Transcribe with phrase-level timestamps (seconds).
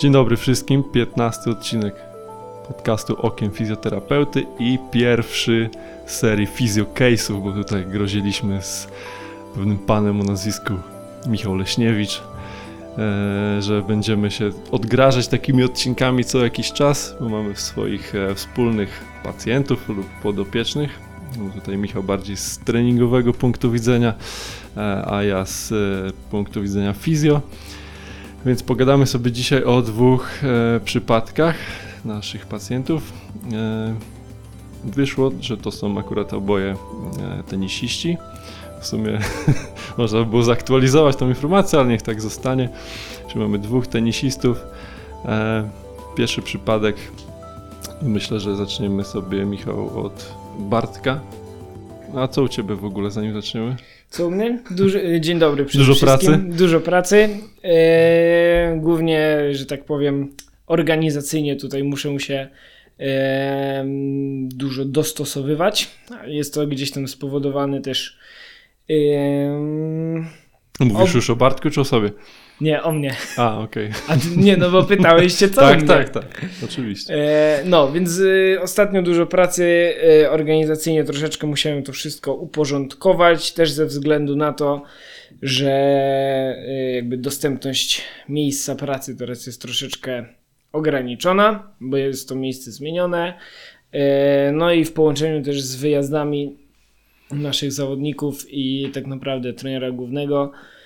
[0.00, 1.94] Dzień dobry wszystkim, 15 odcinek
[2.68, 5.70] podcastu Okiem Fizjoterapeuty i pierwszy
[6.06, 8.88] serii Fizjocase'ów, bo tutaj groziliśmy z
[9.54, 10.72] pewnym panem o nazwisku
[11.26, 12.22] Michał Leśniewicz,
[12.98, 19.04] e, że będziemy się odgrażać takimi odcinkami co jakiś czas, bo mamy swoich e, wspólnych
[19.22, 20.98] pacjentów lub podopiecznych.
[21.38, 24.14] No Tutaj Michał bardziej z treningowego punktu widzenia,
[24.76, 25.72] e, a ja z
[26.30, 27.40] punktu widzenia fizjo.
[28.46, 31.56] Więc pogadamy sobie dzisiaj o dwóch e, przypadkach
[32.04, 33.12] naszych pacjentów.
[33.52, 33.94] E,
[34.84, 36.76] wyszło, że to są akurat oboje
[37.20, 38.16] e, tenisiści.
[38.80, 39.18] W sumie
[39.98, 42.68] można by było zaktualizować tą informację, ale niech tak zostanie.
[43.28, 44.60] Czyli mamy dwóch tenisistów.
[45.24, 45.70] E,
[46.16, 46.96] pierwszy przypadek.
[48.02, 51.20] Myślę, że zaczniemy sobie, Michał, od Bartka.
[52.16, 53.76] A co u Ciebie w ogóle, zanim zaczniemy?
[54.18, 54.58] Mnie?
[54.70, 56.30] Duży, dzień dobry przede Dużo wszystkim.
[56.40, 56.56] pracy?
[56.58, 57.28] Dużo pracy.
[57.64, 60.32] E, głównie, że tak powiem,
[60.66, 62.48] organizacyjnie tutaj muszę się
[63.00, 63.84] e,
[64.48, 65.90] dużo dostosowywać.
[66.26, 68.18] Jest to gdzieś tam spowodowane też.
[68.90, 68.94] E,
[70.80, 72.10] Mówisz Ob- już o Bartku czy o sobie?
[72.60, 73.16] Nie, o mnie.
[73.36, 73.90] A, okej.
[74.08, 76.46] A ty- nie, no bo pytałeś się co Tak, tak, tak.
[76.64, 77.14] Oczywiście.
[77.14, 83.72] E, no, więc y, ostatnio dużo pracy y, organizacyjnie troszeczkę musiałem to wszystko uporządkować, też
[83.72, 84.82] ze względu na to,
[85.42, 85.72] że
[86.68, 90.24] y, jakby dostępność miejsca pracy teraz jest troszeczkę
[90.72, 93.34] ograniczona, bo jest to miejsce zmienione.
[93.92, 96.56] E, no i w połączeniu też z wyjazdami
[97.30, 100.79] naszych zawodników i tak naprawdę trenera głównego e,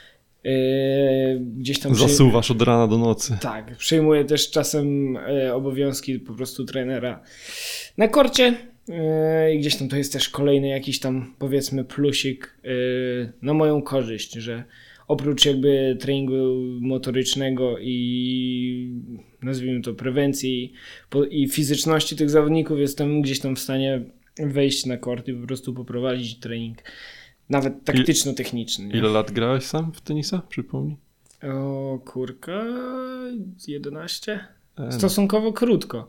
[1.57, 3.39] gdzieś tam Zasuwasz od rana do nocy.
[3.41, 7.23] tak, przejmuję też czasem e, obowiązki po prostu trenera
[7.99, 8.55] na korcie.
[8.89, 12.69] E, I gdzieś tam to jest też kolejny jakiś tam powiedzmy plusik e,
[13.43, 14.65] na moją korzyść, że
[15.09, 16.35] oprócz jakby treningu
[16.81, 19.01] motorycznego i
[19.43, 20.73] nazwijmy to prewencji
[21.31, 24.03] i fizyczności tych zawodników jestem gdzieś tam w stanie
[24.39, 26.79] wejść na kort i po prostu poprowadzić trening
[27.51, 28.89] nawet taktyczno-techniczny.
[28.95, 30.43] Ile lat grałeś sam w tenisa?
[30.49, 30.97] Przypomnij.
[31.43, 32.65] O kurka,
[33.69, 34.33] 11?
[34.33, 36.09] E, no, Stosunkowo krótko.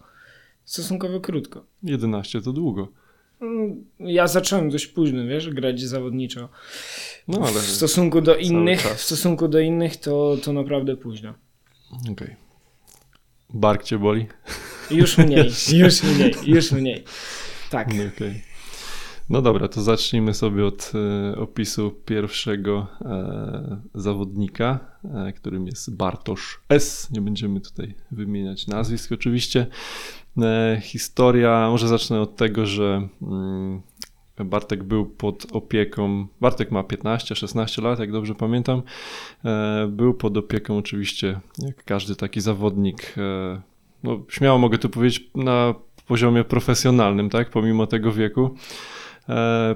[0.65, 1.65] Stosunkowo krótko.
[1.83, 2.87] 11 to długo.
[3.41, 6.49] Mm, Ja zacząłem dość późno, wiesz, grać zawodniczo.
[7.27, 7.51] No ale.
[7.59, 11.33] W stosunku do innych, w stosunku do innych to, to naprawdę późno.
[12.11, 12.35] Okej.
[13.53, 14.27] Bark cię boli?
[14.91, 15.49] Już mniej,
[15.83, 17.03] już mniej, już mniej.
[17.69, 17.93] Tak.
[17.93, 18.41] No, okej.
[19.29, 24.79] No dobra, to zacznijmy sobie od e, opisu pierwszego e, zawodnika,
[25.27, 27.11] e, którym jest Bartosz S.
[27.11, 29.67] Nie będziemy tutaj wymieniać nazwisk oczywiście.
[30.81, 33.81] Historia, może zacznę od tego, że mm,
[34.45, 38.81] Bartek był pod opieką, Bartek ma 15-16 lat, jak dobrze pamiętam.
[39.89, 43.15] Był pod opieką oczywiście, jak każdy taki zawodnik,
[44.03, 45.73] no śmiało mogę tu powiedzieć, na
[46.07, 48.55] poziomie profesjonalnym, tak, pomimo tego wieku,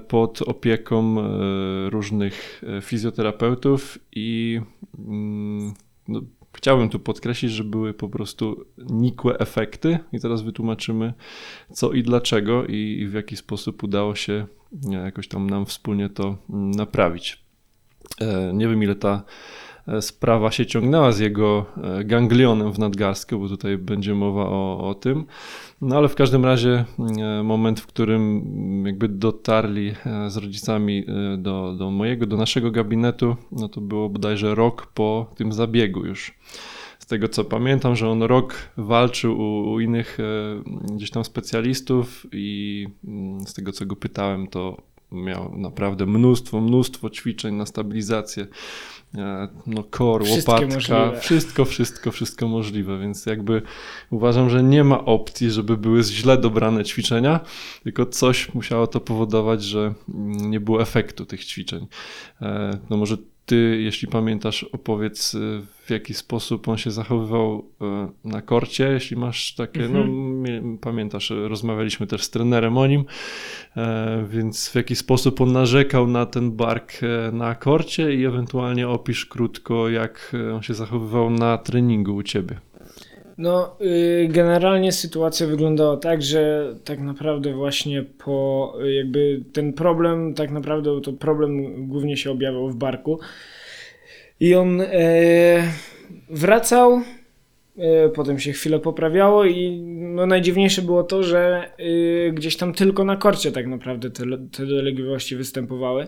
[0.07, 4.61] pod opieką e, różnych e, fizjoterapeutów i
[4.99, 5.73] mm,
[6.07, 6.21] no,
[6.53, 11.13] chciałbym tu podkreślić, że były po prostu nikłe efekty i teraz wytłumaczymy
[11.71, 14.47] co i dlaczego i, w jaki sposób udało się
[14.91, 17.43] e, jakoś tam nam wspólnie to mm, naprawić.
[18.21, 19.23] E, Nie wiem ile ta e,
[19.99, 24.95] sprawa się ciągnęła z jego e, ganglionem w nadgarstku, bo tutaj będzie mowa o, o
[24.95, 25.25] tym.
[25.81, 26.85] No ale w każdym razie
[27.19, 32.37] e, moment, w którym mm, jakby dotarli e, z rodzicami e, do, do mojego, do
[32.37, 36.33] naszego gabinetu, no to było bodajże rok po tym zabiegu już.
[36.99, 42.25] Z tego co pamiętam, że on rok walczył u, u innych e, gdzieś tam specjalistów
[42.31, 44.77] i mm, z tego co go pytałem, to
[45.11, 48.47] miał naprawdę mnóstwo, mnóstwo ćwiczeń na stabilizację.
[49.17, 51.19] E, No, core, Wszystkie łopatka, możliwe.
[51.19, 53.61] wszystko, wszystko, wszystko możliwe, więc jakby
[54.09, 57.39] uważam, że nie ma opcji, żeby były źle dobrane ćwiczenia,
[57.83, 59.93] tylko coś musiało to powodować, że
[60.41, 61.87] nie było efektu tych ćwiczeń.
[62.41, 68.09] E, No może ty, jeśli pamiętasz, opowiedz y, w jaki sposób on się zachowywał e,
[68.23, 70.28] na korcie, jeśli masz takie, no mie-
[70.81, 73.05] pamiętasz, rozmawialiśmy też z trenerem o nim,
[73.77, 78.87] e, więc w jaki sposób on narzekał na ten bark e, na korcie i ewentualnie
[78.87, 82.59] opisz krótko, jak e, on się zachowywał na treningu u ciebie.
[83.39, 90.33] No, y, generalnie sytuacja wyglądała tak, że tak naprawdę właśnie po y, jakby ten problem,
[90.33, 93.19] tak naprawdę to problem głównie się objawiał w barku.
[94.39, 94.87] I on e,
[96.29, 97.01] wracał,
[98.15, 103.15] potem się chwilę poprawiało i no najdziwniejsze było to, że y, gdzieś tam tylko na
[103.15, 106.07] korcie tak naprawdę te, te dolegliwości występowały.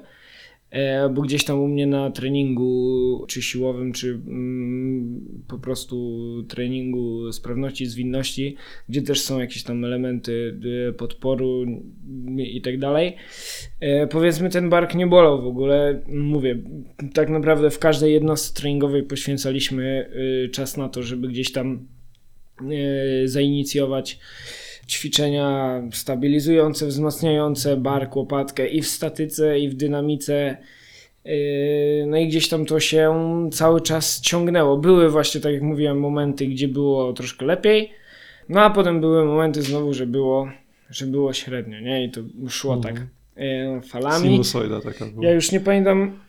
[0.72, 7.32] E, bo gdzieś tam u mnie na treningu, czy siłowym, czy mm, po prostu treningu
[7.32, 8.56] sprawności, zwinności,
[8.90, 10.60] gdzie też są jakieś tam elementy
[10.90, 11.66] e, podporu
[12.38, 13.16] i tak dalej.
[13.80, 16.04] E, powiedzmy, ten bark nie bolał w ogóle.
[16.08, 16.58] Mówię,
[17.14, 20.10] tak naprawdę w każdej jednostce treningowej poświęcaliśmy
[20.46, 21.88] e, czas na to, żeby gdzieś tam
[22.62, 24.20] e, zainicjować
[24.92, 30.58] ćwiczenia stabilizujące, wzmacniające bark, łopatkę i w statyce, i w dynamice.
[31.26, 33.16] Yy, No i gdzieś tam to się
[33.54, 34.78] cały czas ciągnęło.
[34.78, 37.92] Były właśnie, tak jak mówiłem, momenty, gdzie było troszkę lepiej,
[38.50, 40.50] no a potem były momenty znowu, że było,
[40.90, 42.06] że było średnio, nie?
[42.06, 42.96] I to szło Mhm.
[42.96, 43.06] tak
[43.44, 44.30] yy, falami.
[44.30, 45.26] Sinusoida taka była.
[45.26, 46.20] Ja już nie pamiętam,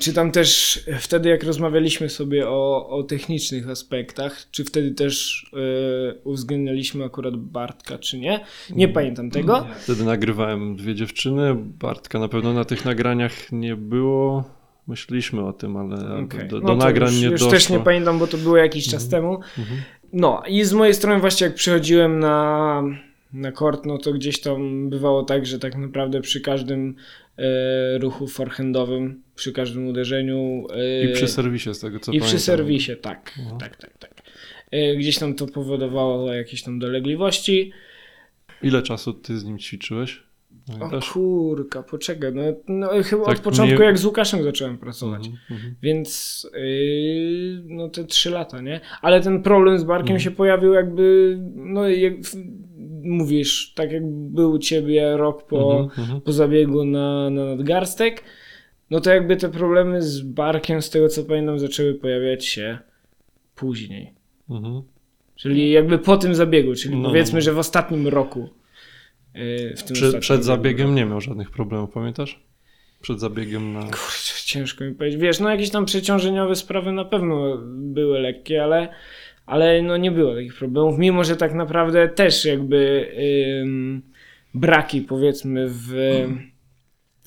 [0.00, 6.20] czy tam też wtedy, jak rozmawialiśmy sobie o, o technicznych aspektach, czy wtedy też yy,
[6.24, 8.40] uwzględnialiśmy akurat Bartka, czy nie.
[8.70, 9.66] Nie pamiętam tego.
[9.82, 11.54] Wtedy nagrywałem dwie dziewczyny.
[11.54, 14.44] Bartka na pewno na tych nagraniach nie było.
[14.86, 16.48] Myśleliśmy o tym, ale Okej.
[16.48, 17.50] do, No do to nagrań już, nie już doszło.
[17.52, 19.34] też nie pamiętam, bo to było jakiś czas temu.
[19.58, 19.80] Mhm.
[20.12, 22.82] No i z mojej strony właśnie jak przychodziłem na,
[23.32, 26.94] na kort, no to gdzieś tam bywało tak, że tak naprawdę przy każdym
[27.38, 32.28] e, ruchu forehandowym, przy każdym uderzeniu e, I przy serwisie, z tego co I pamiętam.
[32.28, 33.58] przy serwisie, tak, No.
[33.58, 34.14] tak, tak, tak.
[34.70, 37.72] E, Gdzieś tam to powodowało jakieś tam dolegliwości.
[38.62, 40.22] Ile czasu ty z nim ćwiczyłeś?
[40.80, 45.26] O kurka, poczekaj, no, no chyba Tak od początku nie- jak z Łukaszem zacząłem pracować.
[45.26, 45.74] Mhm, mhm.
[45.82, 48.80] Więc yy, no te trzy lata, nie?
[49.02, 50.20] Ale ten problem z barkiem Mhm.
[50.20, 52.12] się pojawił jakby, no jak
[53.04, 56.20] mówisz, tak jak był u ciebie rok po, Mhm, mhm.
[56.20, 58.22] po zabiegu na, na nadgarstek,
[58.90, 62.78] no to jakby te problemy z barkiem, z tego co pamiętam, zaczęły pojawiać się
[63.54, 64.12] później.
[64.50, 64.82] Mhm.
[65.36, 67.40] Czyli jakby po tym zabiegu, czyli No, powiedzmy, no.
[67.40, 68.48] że w ostatnim roku.
[69.34, 70.96] yy, W tym Przed, ostatnim przed zabiegiem roku.
[70.96, 72.40] nie miał żadnych problemów, pamiętasz?
[73.00, 73.80] Przed zabiegiem na.
[73.80, 75.20] Kurczę, ciężko mi powiedzieć.
[75.20, 78.88] Wiesz, no jakieś tam przeciążeniowe sprawy na pewno były lekkie, ale,
[79.48, 83.08] ale no nie było takich problemów, mimo że tak naprawdę też jakby
[84.54, 85.92] braki powiedzmy w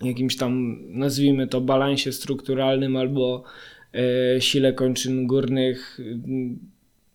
[0.04, 3.44] jakimś tam, nazwijmy to, balansie strukturalnym albo
[4.36, 6.00] y, sile kończyn górnych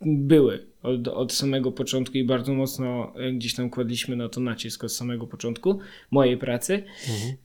[0.01, 4.85] były od, od samego początku i bardzo mocno y, gdzieś tam kładliśmy na to nacisk
[4.85, 5.79] od samego początku
[6.11, 6.83] mojej pracy.
[7.09, 7.37] Mhm.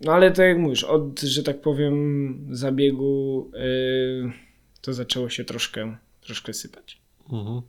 [0.00, 4.32] No ale tak jak mówisz, od, że tak powiem, zabiegu yy,
[4.80, 7.00] to zaczęło się troszkę, troszkę sypać.
[7.32, 7.62] Mhm.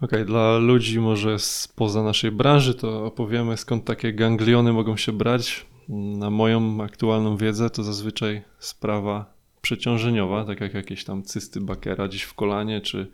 [0.00, 5.66] Okej, dla ludzi może spoza naszej branży to opowiemy skąd takie gangliony mogą się brać.
[5.88, 12.22] Na moją aktualną wiedzę to zazwyczaj sprawa przeciążeniowa, tak jak jakieś tam cysty Bakera gdzieś
[12.22, 13.06] w kolanie, czy,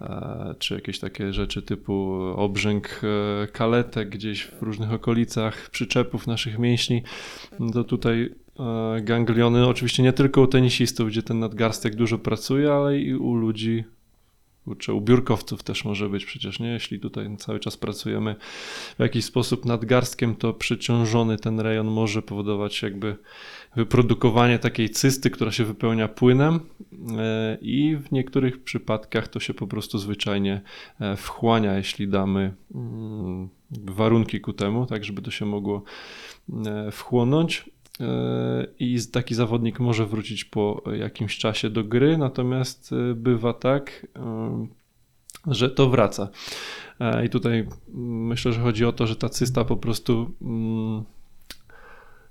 [0.00, 6.58] e, czy jakieś takie rzeczy typu obrzęk e, kaletek gdzieś w różnych okolicach przyczepów naszych
[6.58, 7.02] mięśni.
[7.60, 8.34] No To tutaj
[9.02, 13.84] gangliony, oczywiście nie tylko u tenisistów, gdzie ten nadgarstek dużo pracuje, ale i u ludzi
[14.94, 16.68] u biurkowców też może być przecież, nie?
[16.68, 18.36] Jeśli tutaj cały czas pracujemy
[18.96, 23.16] w jakiś sposób nadgarstkiem, to przeciążony ten rejon może powodować jakby
[23.76, 26.60] wyprodukowanie takiej cysty, która się wypełnia płynem
[27.18, 30.60] e, i w niektórych przypadkach to się po prostu zwyczajnie
[31.00, 35.82] e, wchłania, jeśli damy mm, warunki ku temu, tak żeby to się mogło
[36.66, 37.64] e, wchłonąć.
[38.00, 44.06] E, I taki zawodnik może wrócić po jakimś czasie do gry, natomiast e, bywa tak,
[44.16, 44.66] e,
[45.46, 46.28] że to wraca.
[47.24, 51.04] I tutaj myślę, że chodzi o to, że ta cysta po prostu mm,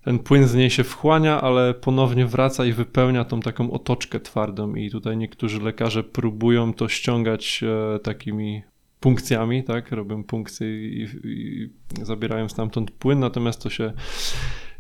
[0.03, 4.75] ten płyn z niej się wchłania, ale ponownie wraca i wypełnia tą taką otoczkę twardą.
[4.75, 7.63] I tutaj niektórzy lekarze próbują to ściągać
[8.03, 8.63] takimi
[8.99, 9.91] punkcjami, tak?
[9.91, 11.69] Robią punkcje i, i
[12.01, 13.93] zabierają stamtąd płyn, natomiast to się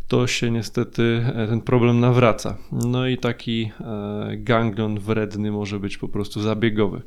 [0.07, 2.57] to się niestety e, ten problem nawraca.
[2.71, 7.01] No i taki e, ganglion wredny może być po prostu zabiegowy.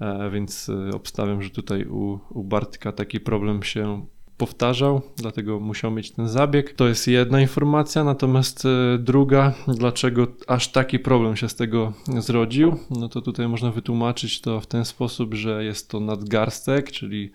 [0.00, 6.10] E, Więc obstawiam, że tutaj u, u Bartka taki problem się powtarzał, dlatego musiał mieć
[6.10, 6.72] ten zabieg.
[6.72, 8.64] To jest jedna informacja, natomiast
[8.98, 14.60] druga, dlaczego aż taki problem się z tego zrodził, no to tutaj można wytłumaczyć to
[14.60, 17.32] w ten sposób, że jest to nadgarstek, czyli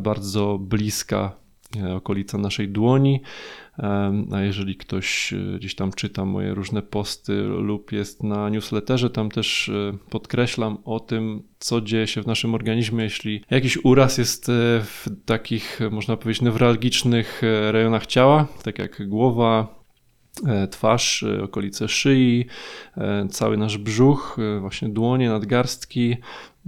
[0.00, 1.45] bardzo bliska
[1.96, 3.20] okolica naszej dłoni.
[4.32, 9.30] A jeżeli ktoś e, gdzieś tam czyta moje różne posty lub jest na newsletterze, tam
[9.30, 14.48] też e, podkreślam o tym, co dzieje się w naszym organizmie, jeśli jakiś uraz jest
[14.48, 19.80] e, w takich, e, można powiedzieć, newralgicznych e, rejonach ciała, tak jak głowa,
[20.46, 22.46] e, twarz, e, okolice szyi,
[22.96, 26.16] e, cały nasz brzuch, e, właśnie dłonie, nadgarstki.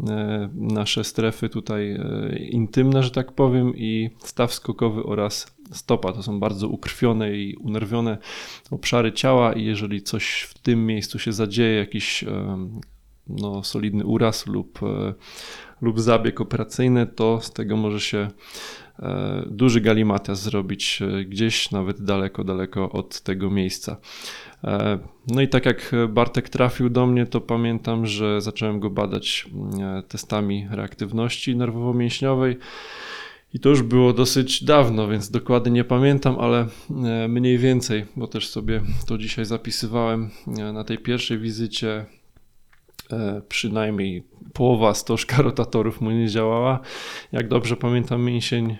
[0.06, 6.12] E, nasze strefy tutaj e, intymne, że tak powiem, i staw skokowy oraz stopa.
[6.12, 8.18] To są bardzo ukrwione i unerwione
[8.70, 12.24] obszary ciała i jeżeli coś w tym miejscu się zadzieje, jakiś
[13.26, 14.78] no, solidny uraz lub,
[15.80, 18.28] lub zabieg operacyjny, to z tego może się
[19.46, 23.96] duży galimatias zrobić gdzieś nawet daleko, daleko od tego miejsca.
[24.64, 29.50] E, no i tak jak Bartek trafił do mnie, to pamiętam, że zacząłem go badać
[29.80, 32.56] e, testami reaktywności nerwowo-mięśniowej.
[33.54, 36.66] I to już było dosyć dawno, więc dokładnie nie pamiętam, ale
[37.04, 40.30] e, mniej więcej, bo też sobie to dzisiaj zapisywałem
[40.72, 42.04] na tej pierwszej wizycie.
[43.48, 44.22] Przynajmniej
[44.52, 46.80] połowa stożka rotatorów mu nie działała.
[47.32, 48.76] Jak dobrze pamiętam, mięsień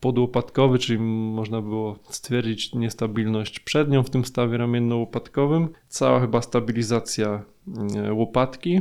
[0.00, 5.68] podłopatkowy, czyli można było stwierdzić niestabilność przednią w tym stawie ramienno-łopatkowym.
[5.88, 7.42] Cała chyba stabilizacja
[7.96, 8.80] e, łopatki.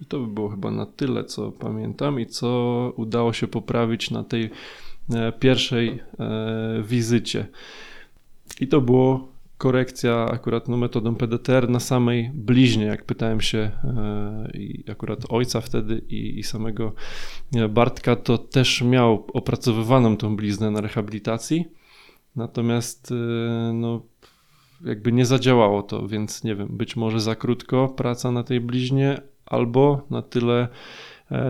[0.00, 4.24] I to by było chyba na tyle, co pamiętam i co udało się poprawić na
[4.24, 4.50] tej
[5.14, 7.46] e, pierwszej e, wizycie.
[8.60, 9.28] I to było
[9.58, 15.60] korekcja akurat no, metodą PDTR na samej bliźnie, jak pytałem się e, i akurat ojca
[15.60, 16.92] wtedy i, i samego
[17.56, 21.64] e, Bartka, to też miał opracowywaną tą bliznę na rehabilitacji,
[22.36, 23.14] natomiast e,
[23.72, 24.02] no,
[24.84, 29.20] jakby nie zadziałało to, więc nie wiem, być może za krótko praca na tej bliźnie,
[29.46, 30.68] albo na tyle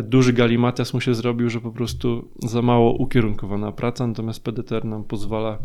[0.03, 5.05] duży galimatias mu się zrobił, że po prostu za mało ukierunkowana praca, natomiast PDTR nam
[5.05, 5.59] pozwala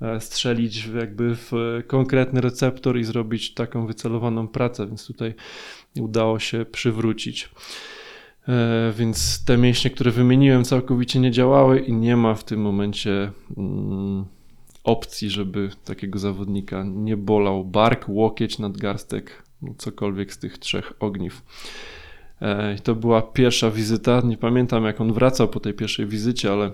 [0.00, 1.52] e, strzelić jakby w
[1.86, 5.34] konkretny receptor i zrobić taką wycelowaną pracę, więc tutaj
[6.00, 7.50] udało się przywrócić.
[8.48, 13.30] E, więc te mięśnie, które wymieniłem, całkowicie nie działały i nie ma w tym momencie
[13.56, 14.24] mm,
[14.84, 19.42] opcji, żeby takiego zawodnika nie bolał bark, łokieć, nadgarstek,
[19.78, 21.42] cokolwiek z tych trzech ogniw.
[22.40, 24.22] E, I to była pierwsza wizyta.
[24.24, 26.70] Nie pamiętam, jak on wracał po tej pierwszej wizycie, ale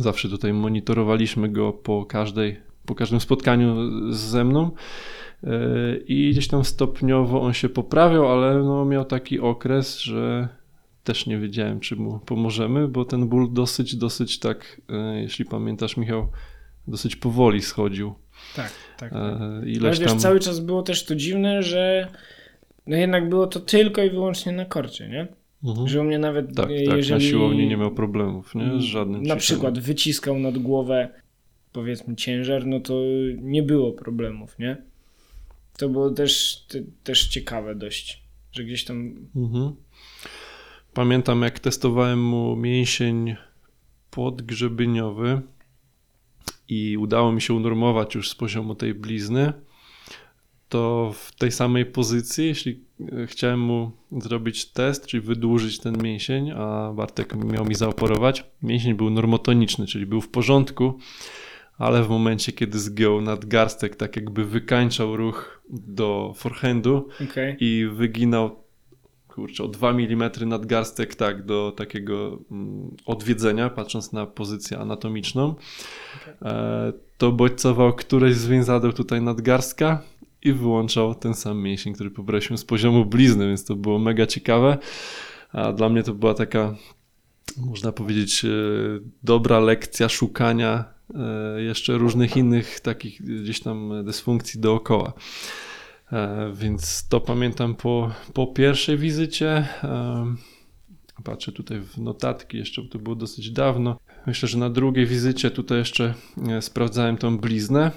[0.00, 3.76] zawsze tutaj monitorowaliśmy go po każdej, po każdym spotkaniu
[4.12, 4.70] ze mną.
[5.44, 5.50] E,
[6.06, 10.48] I gdzieś tam stopniowo on się poprawiał, ale no miał taki okres, że
[11.04, 15.96] też nie wiedziałem, czy mu pomożemy, bo ten ból dosyć, dosyć tak, e, jeśli pamiętasz,
[15.96, 16.28] Michał,
[16.88, 18.14] dosyć powoli schodził.
[18.56, 19.12] Tak, tak.
[19.12, 19.32] tak.
[19.66, 20.18] Ileś ale wiesz, tam...
[20.18, 22.08] cały czas było też to dziwne, że
[22.86, 25.28] no jednak było to tylko i wyłącznie na korcie, nie?
[25.64, 25.88] Mhm.
[25.88, 27.02] Że u mnie nawet tak, jeżeli...
[27.02, 28.80] Tak, na siłowni nie miał problemów, nie?
[28.80, 31.08] Z żadnym Na przykład wyciskał nad głowę
[31.72, 32.94] powiedzmy ciężar, no to
[33.38, 34.76] nie było problemów, nie?
[35.78, 39.14] To było też, te, też ciekawe dość, że gdzieś tam...
[39.36, 39.72] Mhm.
[40.94, 43.36] Pamiętam jak testowałem mu mięsień
[44.10, 45.40] podgrzebyniowy
[46.68, 49.52] i udało mi się unormować już z poziomu tej blizny,
[50.68, 52.80] to w tej samej pozycji, jeśli
[53.12, 58.94] e, chciałem mu zrobić test, czyli wydłużyć ten mięsień, a Bartek miał mi zaoperować, mięsień
[58.94, 60.98] był normotoniczny, czyli był w porządku,
[61.78, 67.56] ale w momencie, kiedy zgiął nadgarstek, tak jakby wykańczał ruch do forehandu okay.
[67.60, 68.66] i wyginał
[69.28, 75.54] kurczę, o 2 mm nadgarstek tak do takiego mm, odwiedzenia, patrząc na pozycję anatomiczną,
[76.16, 76.52] okay.
[76.52, 80.02] e, to bodźcował któreś z więzadeł tutaj nadgarstka,
[80.46, 84.78] i wyłączał ten sam mięsień, który pobraliśmy z poziomu blizny, więc to było mega ciekawe.
[85.52, 86.74] A dla mnie to była taka,
[87.56, 88.48] można powiedzieć, e,
[89.22, 90.84] dobra lekcja szukania
[91.14, 95.12] e, jeszcze różnych innych takich gdzieś tam dysfunkcji dookoła.
[96.12, 99.68] E, więc to pamiętam po, po pierwszej wizycie.
[101.24, 103.98] Patrzę tutaj w notatki, jeszcze to było dosyć dawno.
[104.26, 106.14] Myślę, że na drugiej wizycie tutaj jeszcze
[106.60, 107.90] sprawdzałem tą bliznę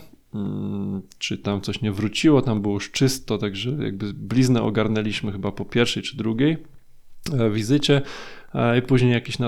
[1.18, 5.66] czy tam coś nie wróciło, tam było już czysto, także jakby bliznę ogarnęliśmy chyba po
[5.66, 6.58] pierwszej czy drugiej
[7.34, 8.02] e, wizycie.
[8.80, 9.48] I później jakieś e,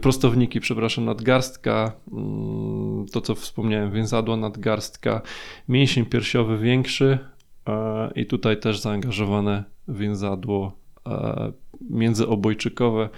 [0.00, 5.22] prostowniki, przepraszam, nadgarstka, mm, to co wspomniałem, więzadła nadgarstka,
[5.68, 7.18] mięsień piersiowy większy
[8.14, 10.72] i tutaj też zaangażowane więzadło
[11.90, 13.08] międzyobojczykowe,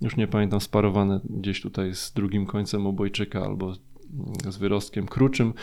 [0.00, 3.74] już nie pamiętam, sparowane gdzieś tutaj z drugim końcem obojczyka albo
[4.48, 5.54] z wyrostkiem kruczym,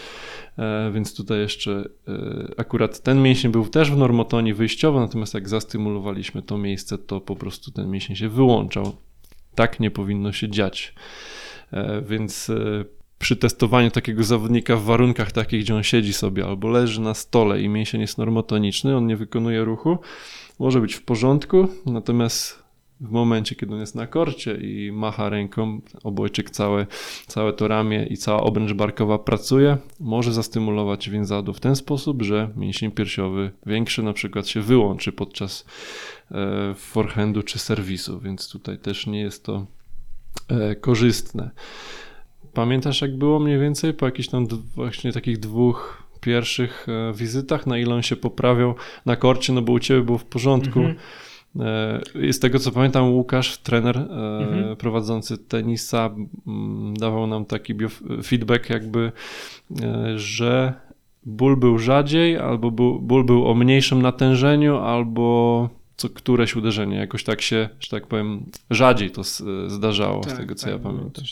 [0.57, 2.13] e, więc tutaj jeszcze e,
[2.57, 7.35] akurat ten mięsień był też w normotonii wyjściowo, natomiast jak zastymulowaliśmy to miejsce, to po
[7.35, 8.95] prostu ten mięsień się wyłączał.
[9.55, 10.95] Tak nie powinno się dziać.
[11.71, 12.51] E, więc
[13.19, 17.61] przy testowaniu takiego zawodnika w warunkach takich, gdzie on siedzi sobie albo leży na stole
[17.61, 19.97] i mięsień jest normotoniczny, on nie wykonuje ruchu,
[20.59, 22.64] może być w porządku, natomiast
[23.01, 26.87] w momencie, kiedy on jest na korcie i macha ręką, obojczyk całe,
[27.27, 32.49] całe to ramię i cała obręcz barkowa pracuje, może zastymulować więzadło w ten sposób, że
[32.55, 35.65] mięsień piersiowy większy na przykład się wyłączy podczas
[36.31, 39.65] e, forehandu czy serwisu, więc tutaj też nie jest to
[40.47, 41.49] e, korzystne.
[42.53, 47.77] Pamiętasz, jak było mniej więcej po jakichś tam właśnie takich dwóch pierwszych e, wizytach, na
[47.77, 48.75] ile on się poprawiał
[49.05, 50.79] na korcie, no bo u ciebie było w porządku.
[50.79, 50.95] Mhm.
[52.21, 54.75] I z tego co pamiętam, Łukasz, trener mhm.
[54.75, 56.09] prowadzący tenisa,
[56.93, 57.73] dawał nam taki
[58.23, 59.11] feedback, jakby,
[60.15, 60.73] że
[61.25, 62.71] ból był rzadziej, albo
[63.01, 66.97] ból był o mniejszym natężeniu, albo co któreś uderzenie.
[66.97, 69.21] Jakoś tak się, że tak powiem, rzadziej to
[69.67, 71.23] zdarzało, tak, z tego co tak, ja pamiętam.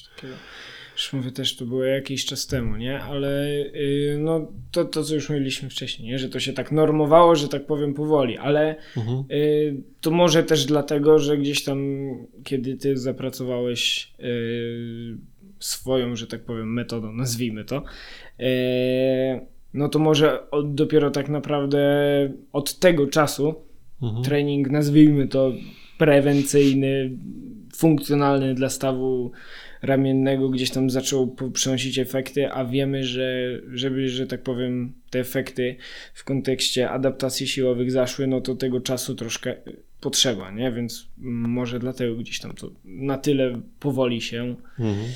[1.04, 3.00] Już mówię też, to było jakiś czas temu, nie?
[3.00, 6.20] Ale yy, no to, to, co już mówiliśmy wcześniej, nie?
[6.20, 9.24] Że to się tak normowało, że tak powiem powoli, ale mhm.
[9.30, 12.10] yy, to może też dlatego, że gdzieś tam,
[12.44, 15.18] kiedy ty zapracowałeś yy,
[15.60, 17.84] swoją, że tak powiem, metodą, nazwijmy to,
[18.40, 18.46] yy,
[19.74, 21.84] no to może od, dopiero tak naprawdę
[22.54, 23.56] od tego czasu
[24.02, 24.24] mhm.
[24.24, 25.54] trening, nazwijmy to
[25.98, 27.12] prewencyjny,
[27.76, 29.32] funkcjonalny dla stawu
[29.82, 35.76] ramiennego gdzieś tam zaczął przynosić efekty, a wiemy, że żeby, że tak powiem, te efekty
[36.14, 39.56] w kontekście adaptacji siłowych zaszły, no to tego czasu troszkę
[40.00, 40.72] potrzeba, nie?
[40.72, 45.08] Więc może dlatego gdzieś tam to na tyle powoli się mhm.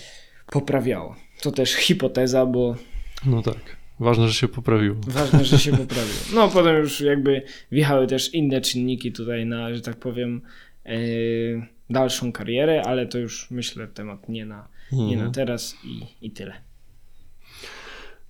[0.52, 1.16] poprawiało.
[1.42, 2.76] To też hipoteza, bo.
[3.26, 3.78] No tak.
[4.00, 4.96] Ważne, że się poprawiło.
[5.08, 6.20] Ważne, że się poprawiło.
[6.34, 10.42] No potem już jakby wjechały też inne czynniki tutaj na, że tak powiem,
[10.86, 15.10] yy, dalszą karierę, ale to już myślę temat nie na, mhm.
[15.10, 15.32] nie na mhm.
[15.32, 16.53] teraz i, i tyle.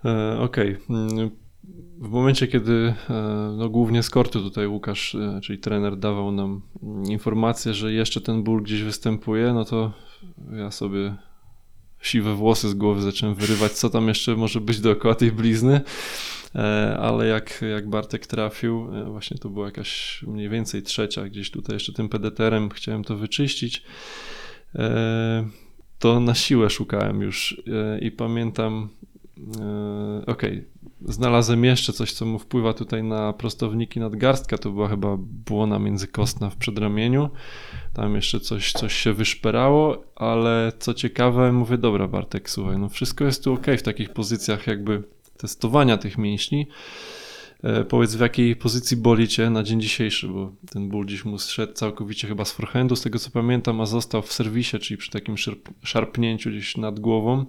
[0.06, 0.78] E, Okej.
[0.78, 0.98] Okay.
[0.98, 1.32] Mm,
[1.98, 3.14] w momencie, kiedy e,
[3.58, 6.62] no, głównie z kortu tutaj Łukasz, e, czyli trener, dawał nam
[7.10, 9.94] informację, że jeszcze ten ból gdzieś występuje, no to
[10.52, 11.16] ja sobie
[12.02, 15.82] siwe włosy z głowy zacząłem wyrywać, co tam jeszcze może być dookoła tej blizny.
[16.56, 21.52] E, ale jak, jak Bartek trafił, e, właśnie to była jakaś mniej więcej trzecia, gdzieś
[21.52, 23.84] tutaj jeszcze tym pedeterem chciałem to wyczyścić,
[24.76, 25.48] e,
[26.00, 27.62] to na siłę szukałem już
[28.02, 28.90] i pamiętam,
[30.28, 30.66] okay,
[31.06, 36.50] znalazłem jeszcze coś, co mu wpływa tutaj na prostowniki nadgarstka, to była chyba błona międzykostna
[36.50, 37.30] w przedramieniu,
[37.94, 43.24] tam jeszcze coś, coś się wyszperało, ale co ciekawe, mówię, dobra Bartek, słuchaj, no wszystko
[43.26, 45.04] jest tu ok w takich pozycjach jakby
[45.38, 46.68] testowania tych mięśni.
[47.64, 51.40] E, powiedz, w jakiej pozycji boli cię na dzień dzisiejszy, bo ten ból dziś mu
[51.40, 55.12] zszedł całkowicie chyba z forehandu, z tego co pamiętam, a został w serwisie, czyli przy
[55.12, 55.36] takim
[55.84, 57.46] szarpnięciu gdzieś nad głową.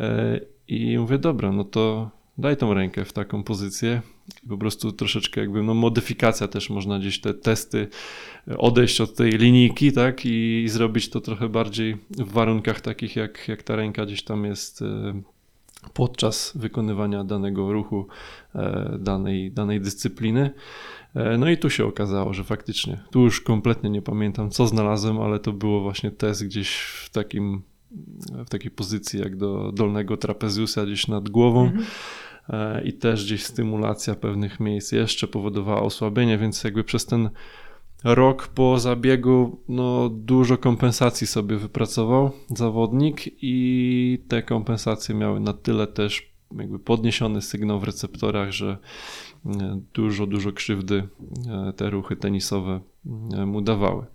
[0.00, 4.02] E, I mówię, dobra, no to daj tą rękę w taką pozycję.
[4.44, 7.88] I po prostu troszeczkę jakby, no modyfikacja też można gdzieś te testy
[8.58, 13.48] odejść od tej linijki, tak, i, i zrobić to trochę bardziej w warunkach takich, jak,
[13.48, 15.22] jak ta ręka gdzieś tam jest e,
[15.92, 18.06] podczas wykonywania danego ruchu,
[18.54, 20.50] e, danej, danej dyscypliny.
[21.14, 25.20] E, no i tu się okazało, że faktycznie, tu już kompletnie nie pamiętam co znalazłem,
[25.20, 27.62] ale to było właśnie test gdzieś w takim
[28.46, 31.64] w takiej pozycji jak do dolnego trapeziusa gdzieś nad głową.
[31.64, 31.84] Mhm
[32.48, 37.30] e, i też gdzieś stymulacja pewnych miejsc jeszcze powodowała osłabienie, więc jakby przez ten
[38.04, 45.86] rok po zabiegu no, dużo kompensacji sobie wypracował zawodnik i te kompensacje miały na tyle
[45.86, 48.78] też jakby podniesiony sygnał w receptorach, że
[49.46, 51.08] e, dużo, dużo krzywdy
[51.48, 52.80] e, te ruchy tenisowe
[53.32, 54.06] e, mu dawały.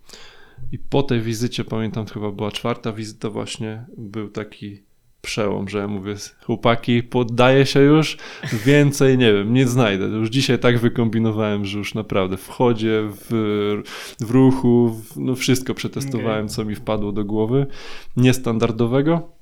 [0.72, 4.89] I po tej wizycie, pamiętam, chyba była czwarta wizyta właśnie, był taki
[5.22, 8.18] przełom, że ja mówię, chłopaki, poddaję się już,
[8.66, 10.06] więcej nie wiem, nie znajdę.
[10.06, 13.82] Już dzisiaj tak wykombinowałem, że już naprawdę w chodzie, w,
[14.20, 16.56] w ruchu, w, no wszystko przetestowałem, okay.
[16.56, 17.68] co mi wpadło do głowy,
[18.18, 19.39] niestandardowego.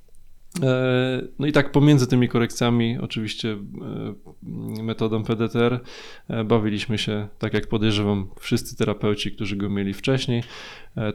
[0.64, 5.80] E, no i tak pomiędzy tymi korekcjami, oczywiście e, metodą PDTR,
[6.28, 10.44] e, bawiliśmy się, tak jak podejrzewam wszyscy terapeuci, którzy go mieli wcześniej,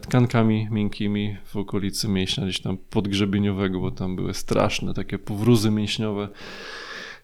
[0.01, 6.29] tkankami miękkimi w okolicy mięśnia gdzieś tam podgrzebieniowego, bo tam były straszne takie powrózy mięśniowe,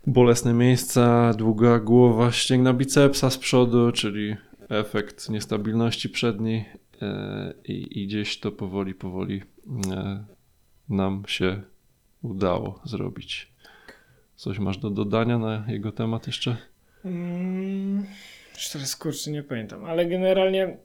[0.06, 4.36] bolesne miejsca, długa głowa, ścięgna bicepsa z przodu, czyli
[4.68, 6.64] efekt niestabilności przedniej
[7.64, 9.42] i, i gdzieś to powoli, powoli
[10.88, 11.62] nam się
[12.30, 13.52] udało zrobić.
[14.36, 16.56] Coś masz do dodania na jego temat jeszcze?
[18.54, 20.76] Już teraz kurczę nie pamiętam, ale generalnie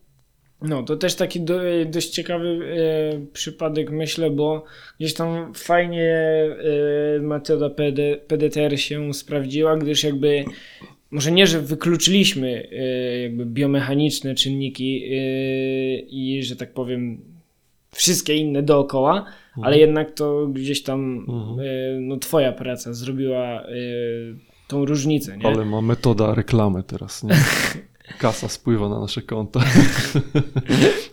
[0.61, 4.65] no to też taki do, dość ciekawy e, przypadek myślę, bo
[4.99, 6.11] gdzieś tam fajnie
[7.17, 10.45] e, metoda PD, PDTR się sprawdziła, gdyż jakby
[11.13, 17.21] może nie, że wykluczyliśmy y, jakby biomechaniczne czynniki y, i, że tak powiem,
[17.91, 19.25] wszystkie inne dookoła,
[19.57, 19.63] Mhm.
[19.67, 21.59] ale jednak to gdzieś tam Mhm.
[21.59, 24.35] y, no, twoja praca zrobiła y,
[24.67, 25.45] tą różnicę, nie?
[25.47, 27.35] Ale ma metoda reklamy teraz, nie?
[28.19, 29.59] Kasa spływa na nasze konta.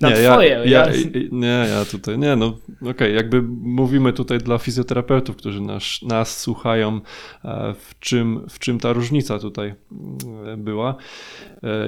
[0.01, 0.87] Na ja, twoje, ja, ja-
[1.33, 2.59] Nie, ja tutaj, nie no,
[2.91, 7.01] okej, jakby mówimy tutaj dla fizjoterapeutów, którzy nas, nas słuchają,
[7.45, 9.75] e, w czym, w czym ta różnica tutaj
[10.57, 10.97] była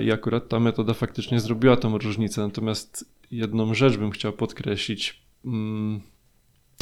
[0.04, 6.00] i akurat ta metoda faktycznie zrobiła tą różnicę, natomiast jedną rzecz bym chciał podkreślić, mm,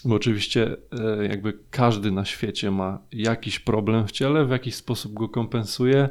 [0.05, 5.13] bo oczywiście e, jakby każdy na świecie ma jakiś problem w ciele, w jakiś sposób
[5.13, 6.09] go kompensuje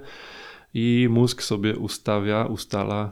[0.73, 3.12] i mózg sobie ustawia, ustala,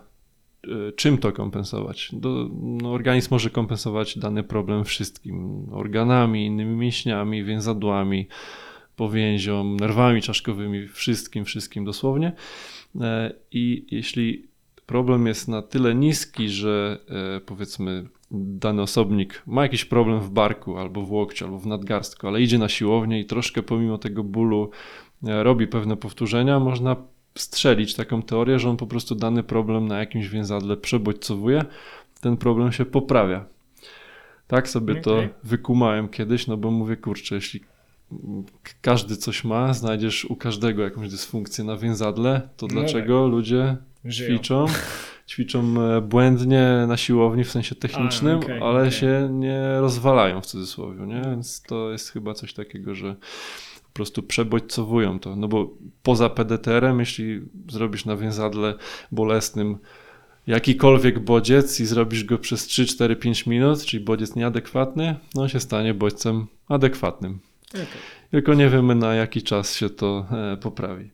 [0.64, 2.10] e, czym to kompensować.
[2.14, 8.28] Do, no, organizm może kompensować dany problem wszystkim organami, innymi mięśniami, więzadłami,
[8.96, 12.32] powięzią, nerwami czaszkowymi, wszystkim, wszystkim dosłownie.
[13.02, 14.48] E, I jeśli
[14.86, 17.00] problem jest na tyle niski, że
[17.46, 22.42] powiedzmy dany osobnik ma jakiś problem w barku, albo w łokciu, albo w nadgarstku, ale
[22.42, 24.70] idzie na siłownię i troszkę pomimo tego bólu
[25.28, 26.96] e, robi pewne powtórzenia, można
[27.36, 31.66] strzelić taką teorię, że on po prostu dany problem na jakimś więzadle przebodźcowuje,
[32.22, 33.46] ten problem się poprawia.
[34.48, 35.30] Tak sobie to Okej.
[35.44, 37.60] wykumałem kiedyś, no bo mówię, kurczę, jeśli
[38.82, 44.38] każdy coś ma, znajdziesz u każdego jakąś dysfunkcję na więzadle, to No dlaczego ludzie Żyją.
[44.38, 44.66] ćwiczą?
[45.28, 48.92] Ćwiczą e, błędnie na siłowni w sensie technicznym, A, okej, ale okej.
[48.92, 51.22] się nie rozwalają w cudzysłowie, nie?
[51.22, 53.16] Więc to jest chyba coś takiego, że
[53.84, 55.36] po prostu przebodźcowują to.
[55.36, 55.70] No bo
[56.04, 58.74] poza PDTR-em, jeśli zrobisz na więzadle
[59.12, 59.78] bolesnym
[60.48, 65.50] jakikolwiek bodziec i zrobisz go przez 3, 4, 5 minut, czyli bodziec nieadekwatny, no on
[65.50, 67.40] się stanie bodźcem adekwatnym.
[67.70, 67.86] Okej.
[68.32, 71.10] Tylko nie wiemy na jaki czas się to e, poprawi.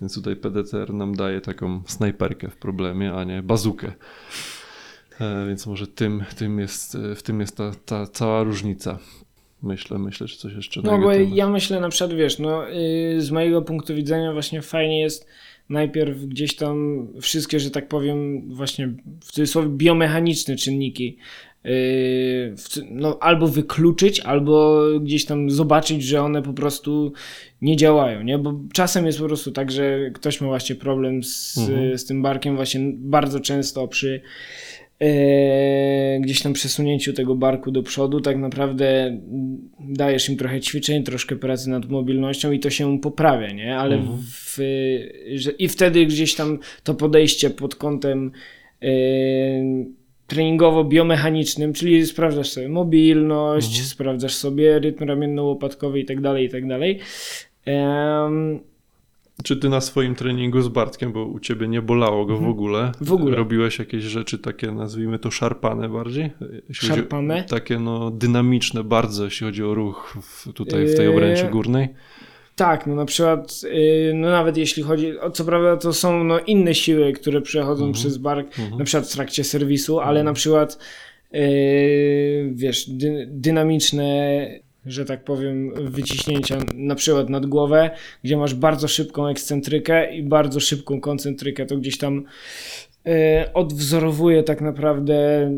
[0.00, 3.92] Więc tutaj PDTR nam daje taką snajperkę w problemie, a nie bazukę.
[5.20, 8.98] E, więc może tym, tym jest, e, w tym jest ta, ta cała różnica.
[9.62, 13.30] Myślę, myślę, czy coś jeszcze No bo ja myślę na przykład, wiesz, no y, z
[13.30, 15.26] mojego punktu widzenia właśnie fajnie jest
[15.68, 18.88] najpierw gdzieś tam wszystkie, że tak powiem, właśnie
[19.20, 21.16] w cudzysłowie biomechaniczne czynniki
[22.90, 27.12] no, albo wykluczyć, albo gdzieś tam zobaczyć, że one po prostu
[27.62, 28.38] nie działają, nie?
[28.38, 31.98] Bo czasem jest po prostu tak, że ktoś ma właśnie problem z, Mhm.
[31.98, 34.20] z tym barkiem właśnie bardzo często przy
[35.00, 39.18] e, gdzieś tam przesunięciu tego barku do przodu, tak naprawdę
[39.80, 43.76] dajesz im trochę ćwiczeń, troszkę pracy nad mobilnością i to się poprawia, nie?
[43.78, 44.18] Ale Mhm.
[44.22, 44.58] w,
[45.34, 48.32] że, i wtedy gdzieś tam to podejście pod kątem
[48.82, 48.88] e,
[50.28, 53.86] treningowo-biomechanicznym, czyli sprawdzasz sobie mobilność, Mhm.
[53.86, 56.98] sprawdzasz sobie rytm ramienno-łopatkowy i tak dalej, i tak dalej.
[57.64, 58.60] Em,
[59.44, 62.52] Czy ty na swoim treningu z Bartkiem, bo u ciebie nie bolało go w Mhm.
[62.52, 63.36] ogóle, W ogóle.
[63.36, 66.30] robiłeś jakieś rzeczy takie, nazwijmy to szarpane bardziej?
[66.68, 67.44] Jeśli chodzi o- Szarpane?
[67.44, 71.88] Takie no dynamiczne bardzo, jeśli chodzi o ruch w, tutaj w tej Eee, obręczy górnej.
[72.58, 76.38] Tak, no na przykład, yy, no nawet jeśli chodzi, o co prawda to są no
[76.40, 77.92] inne siły, które przechodzą Mhm.
[77.92, 78.78] przez bark, Mhm.
[78.78, 80.24] na przykład w trakcie serwisu, ale Mhm.
[80.24, 80.78] na przykład,
[81.32, 81.40] yy,
[82.54, 84.46] wiesz, dy, dynamiczne,
[84.86, 87.90] że tak powiem, wyciśnięcia na przykład nad głowę,
[88.24, 92.24] gdzie masz bardzo szybką ekscentrykę i bardzo szybką koncentrykę, to gdzieś tam
[93.04, 93.12] yy,
[93.54, 95.50] odwzorowuje tak naprawdę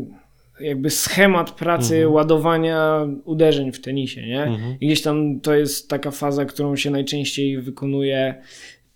[0.63, 2.13] jakby schemat pracy Mhm.
[2.13, 4.43] ładowania uderzeń w tenisie, nie?
[4.43, 4.77] Mhm.
[4.81, 8.41] I gdzieś tam to jest taka faza, którą się najczęściej wykonuje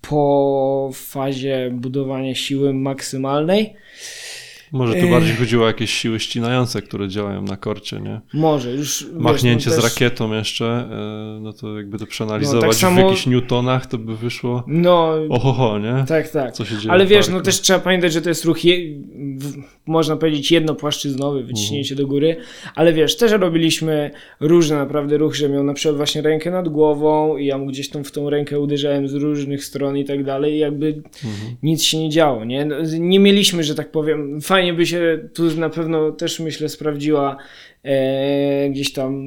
[0.01, 3.73] po fazie budowania siły maksymalnej.
[4.75, 8.21] Może tu bardziej chodziło o jakieś siły ścinające, które działają na korcie, nie?
[8.33, 9.07] Może już.
[9.13, 13.01] Machnięcie wiesz, no z rakietą jeszcze, e, no to jakby to przeanalizować tak w samo-
[13.01, 16.05] jakichś newtonach, to by wyszło No, ohoho, nie?
[16.07, 16.51] tak, tak.
[16.53, 18.77] Co się dzieje Ale w wiesz, no też trzeba pamiętać, że to jest ruch, je,
[19.37, 19.53] w,
[19.85, 22.05] można powiedzieć, jednopłaszczyznowy, wyciśnięcie Mhm.
[22.07, 22.35] do góry,
[22.75, 27.37] ale wiesz, też robiliśmy różne naprawdę ruchy, że miał na przykład właśnie rękę nad głową
[27.37, 30.53] i ja mu gdzieś tam w tą rękę uderzałem z różnych stron i tak dalej
[30.53, 31.55] i jakby Mhm.
[31.63, 32.65] nic się nie działo, nie?
[32.65, 37.37] No, Nie mieliśmy, że tak powiem, fajnie by się tu na pewno też myślę sprawdziła
[37.83, 39.23] e, gdzieś tam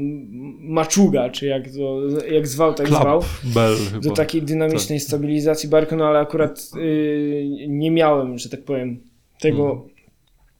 [0.60, 3.20] maczuga, czy jak to, jak zwał, tak zwał.
[3.20, 4.00] Klap, bell chyba.
[4.00, 9.00] Do takiej dynamicznej stabilizacji barku, no ale akurat y, nie miałem, że tak powiem,
[9.40, 9.88] tego Mhm.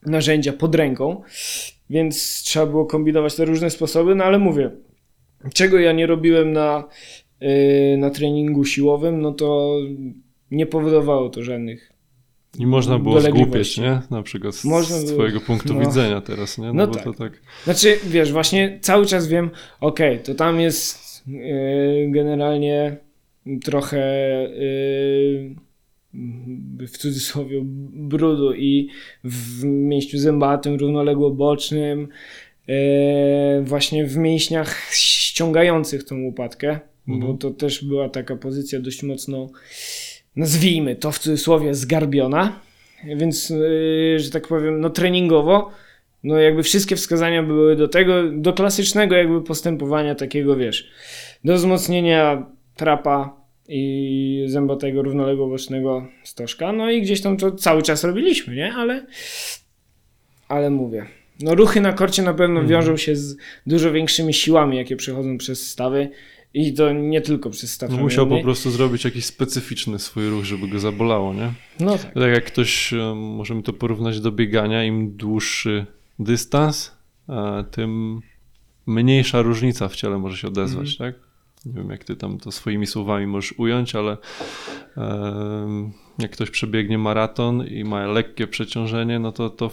[0.05, 1.21] narzędzia pod ręką,
[1.89, 4.71] więc trzeba było kombinować te różne sposoby, no ale mówię,
[5.53, 6.83] czego ja nie robiłem na,
[7.43, 9.77] y, na treningu siłowym, no to
[10.51, 11.93] nie powodowało to żadnych.
[12.57, 14.01] I można było zgłupieć, nie?
[14.09, 15.15] Na przykład z, Można z było.
[15.15, 15.79] twojego punktu No.
[15.79, 16.67] widzenia teraz, nie?
[16.67, 17.03] No, No tak.
[17.03, 17.41] to tak...
[17.63, 19.49] Znaczy, wiesz, właśnie cały czas wiem,
[19.81, 22.97] okej, to tam jest y, generalnie
[23.63, 23.99] trochę
[24.45, 25.55] y,
[26.87, 27.61] w cudzysłowie
[27.93, 28.89] brudu i
[29.23, 32.07] w mięśniu zębatym, równoległo-bocznym,
[32.69, 37.31] e, właśnie w mięśniach ściągających tą łopatkę, Mhm.
[37.31, 39.49] bo to też była taka pozycja dość mocno,
[40.39, 42.59] nazwijmy to w cudzysłowie, zgarbiona.
[43.15, 45.71] Więc, e, że tak powiem, no treningowo,
[46.23, 50.89] no jakby wszystkie wskazania były do tego, do klasycznego jakby postępowania takiego, wiesz,
[51.43, 56.71] do wzmocnienia trapa i zębatego równoległo-bocznego stożka.
[56.71, 58.73] No i gdzieś tam to cały czas robiliśmy, nie?
[58.73, 59.05] Ale,
[60.47, 61.05] ale mówię.
[61.39, 62.67] No ruchy na korcie na pewno Mhm.
[62.67, 66.09] wiążą się z dużo większymi siłami, jakie przechodzą przez stawy.
[66.53, 68.43] I to nie tylko przez staw No, musiał po ramienny.
[68.43, 71.53] prostu zrobić jakiś specyficzny swój ruch, żeby go zabolało, nie?
[71.79, 72.13] No tak.
[72.13, 75.85] Tak jak ktoś, e, możemy to porównać do biegania, im dłuższy
[76.19, 76.95] dystans,
[77.29, 78.21] e, tym
[78.85, 81.15] mniejsza różnica w ciele może się odezwać, tak?
[81.65, 84.17] Nie wiem, jak ty tam to swoimi słowami możesz ująć, ale
[84.97, 89.71] em, jak ktoś przebiegnie maraton i ma lekkie przeciążenie, no to to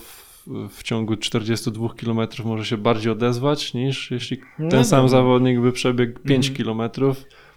[0.71, 5.09] w, ciągu 42 km może się bardziej odezwać niż jeśli No ten sam dobra.
[5.19, 6.81] zawodnik by przebiegł 5 km,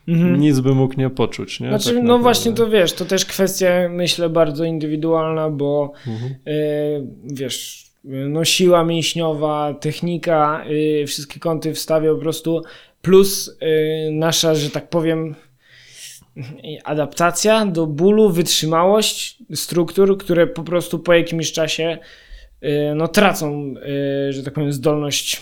[0.08, 0.40] Mhm.
[0.40, 1.70] nic by mógł nie poczuć, nie?
[1.70, 2.24] Znaczy, Tak no naprawdę.
[2.24, 6.32] właśnie to wiesz, to też kwestia, myślę, bardzo indywidualna, bo Mhm.
[6.32, 6.52] e,
[7.24, 10.66] wiesz, no siła mięśniowa, technika,
[11.02, 12.62] e, wszystkie kąty w stawie po prostu,
[13.02, 15.36] plus e, nasza, że tak powiem,
[16.84, 21.98] adaptacja do bólu, wytrzymałość struktur, które po prostu po jakimś czasie
[22.96, 23.74] no tracą,
[24.28, 25.42] e, że tak powiem, zdolność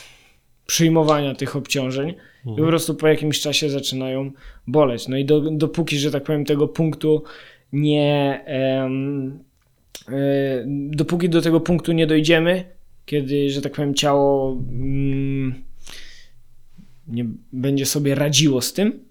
[0.65, 2.13] przyjmowania tych obciążeń
[2.45, 4.31] i po prostu po jakimś czasie zaczynają
[4.67, 5.07] boleć.
[5.07, 7.23] No i do, dopóki, że tak powiem, tego punktu
[7.73, 8.43] nie.
[8.45, 9.39] em,
[10.09, 12.63] e, dopóki do tego punktu nie dojdziemy,
[13.05, 15.63] kiedy, że tak powiem, ciało mm,
[17.07, 19.06] nie będzie sobie radziło z tym,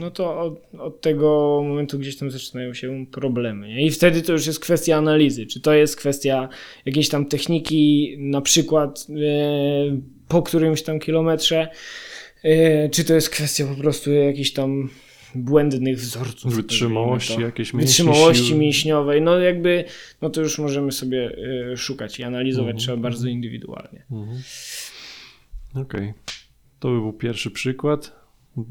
[0.00, 3.68] no to od, od tego momentu gdzieś tam zaczynają się problemy.
[3.68, 3.86] Nie?
[3.86, 5.46] I wtedy to już jest kwestia analizy.
[5.46, 6.48] Czy to jest kwestia
[6.86, 11.68] jakiejś tam techniki, na przykład e, po którymś tam kilometrze,
[12.42, 14.88] e, czy to jest kwestia po prostu jakichś tam
[15.34, 16.54] błędnych wzorców.
[16.54, 18.58] Wytrzymałości, jakieś mięśnie Wytrzymałości siły.
[18.58, 19.22] mięśniowej.
[19.22, 19.84] No jakby,
[20.22, 21.36] no to już możemy sobie
[21.72, 24.04] e, szukać i analizować Mhm, trzeba bardzo indywidualnie.
[24.10, 24.42] Mhm.
[25.74, 26.12] Okej.
[26.80, 28.19] To by był pierwszy przykład.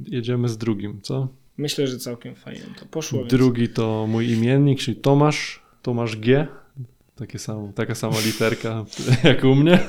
[0.07, 1.27] Jedziemy z drugim, co?
[1.57, 3.19] Myślę, że całkiem fajnie to poszło.
[3.19, 5.63] więc- Drugi to mój imiennik, czyli Tomasz.
[5.81, 6.47] Tomasz G.
[7.15, 8.85] Takie samo, taka sama literka
[9.29, 9.79] jak u mnie.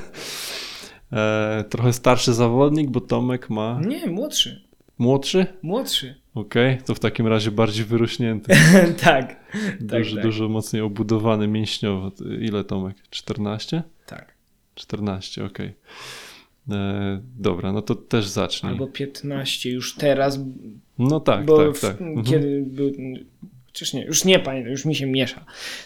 [1.12, 4.64] E, trochę starszy zawodnik, bo Tomek ma Nie, młodszy.
[4.98, 5.46] młodszy.
[5.62, 6.14] Młodszy.
[6.35, 8.53] Okej, to w takim razie bardziej wyrośnięty.
[9.05, 9.37] tak.
[9.81, 10.24] Dużo, tak.
[10.24, 12.11] dużo mocniej obudowany mięśniowo.
[12.40, 12.96] Ile Tomek?
[13.11, 13.83] 14?
[14.07, 14.35] Tak.
[14.74, 15.66] 14, okej.
[15.66, 15.72] E,
[17.39, 18.73] Dobra, no to też zacznij.
[18.73, 20.39] Albo 15 już teraz,
[20.99, 22.01] No tak, bo tak, w, tak.
[22.01, 22.27] Mhm.
[22.27, 22.93] kiedy był.
[23.67, 25.45] Chociaż nie, już nie pamiętam, już mi się miesza.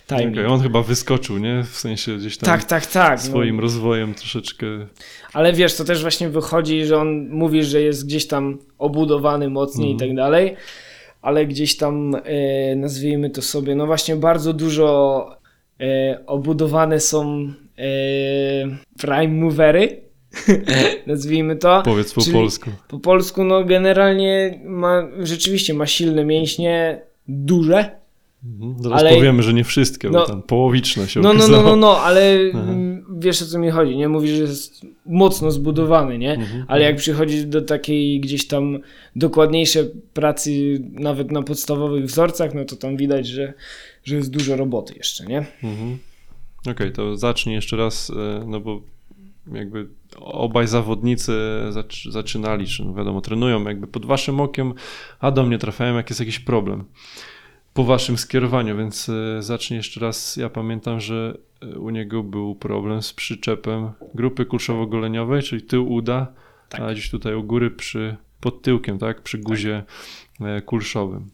[0.08, 0.32] Timing.
[0.32, 1.62] Okej, on chyba wyskoczył, nie?
[1.64, 3.20] W sensie gdzieś tam tak, tak, tak.
[3.20, 4.66] swoim No, rozwojem troszeczkę.
[5.32, 9.90] ale wiesz, to też właśnie wychodzi, że on mówi, że jest gdzieś tam obudowany mocniej
[9.92, 9.96] Mhm.
[9.96, 10.56] i tak dalej,
[11.22, 15.28] ale gdzieś tam e, nazwijmy to sobie, no właśnie bardzo dużo
[15.80, 17.38] e, obudowane są
[17.78, 17.82] e,
[18.98, 20.00] prime movery,
[21.06, 21.82] nazwijmy to.
[21.84, 22.70] Powiedz po Czyli- polsku.
[22.88, 27.90] Po polsku, no generalnie ma, rzeczywiście ma silne mięśnie, duże.
[28.44, 28.82] Mhm.
[28.82, 31.62] Zaraz ale- powiemy, że nie wszystkie, bo No- tam połowiczne się No, no, okazało.
[31.62, 32.38] no, no, no, ale
[33.18, 34.08] wiesz o co mi chodzi, nie?
[34.08, 36.32] Mówisz, że jest mocno zbudowany, nie?
[36.34, 36.64] Mhm.
[36.68, 38.78] Ale jak przychodzi do takiej gdzieś tam
[39.16, 40.50] dokładniejszej pracy,
[40.92, 43.52] nawet na podstawowych wzorcach, no to tam widać, że,
[44.04, 45.38] że jest dużo roboty jeszcze, nie?
[45.62, 45.98] Mhm.
[46.70, 48.80] Okej, to zacznij jeszcze raz, e, no bo
[49.52, 49.88] jakby
[50.20, 51.32] obaj zawodnicy
[51.70, 54.74] zac- zaczynali, czy no wiadomo, trenują jakby pod waszym okiem,
[55.20, 56.84] a do mnie trafiają, jak jest jakiś problem
[57.74, 60.36] po waszym skierowaniu, więc e, zacznij jeszcze raz.
[60.36, 66.26] Ja pamiętam, że e, u niego był problem z przyczepem grupy kulszowo-goleniowej, czyli tył uda,
[66.68, 66.80] Tak.
[66.80, 69.82] a gdzieś tutaj u góry przy, pod tyłkiem, tak, przy guzie
[70.40, 71.30] e, kulszowym.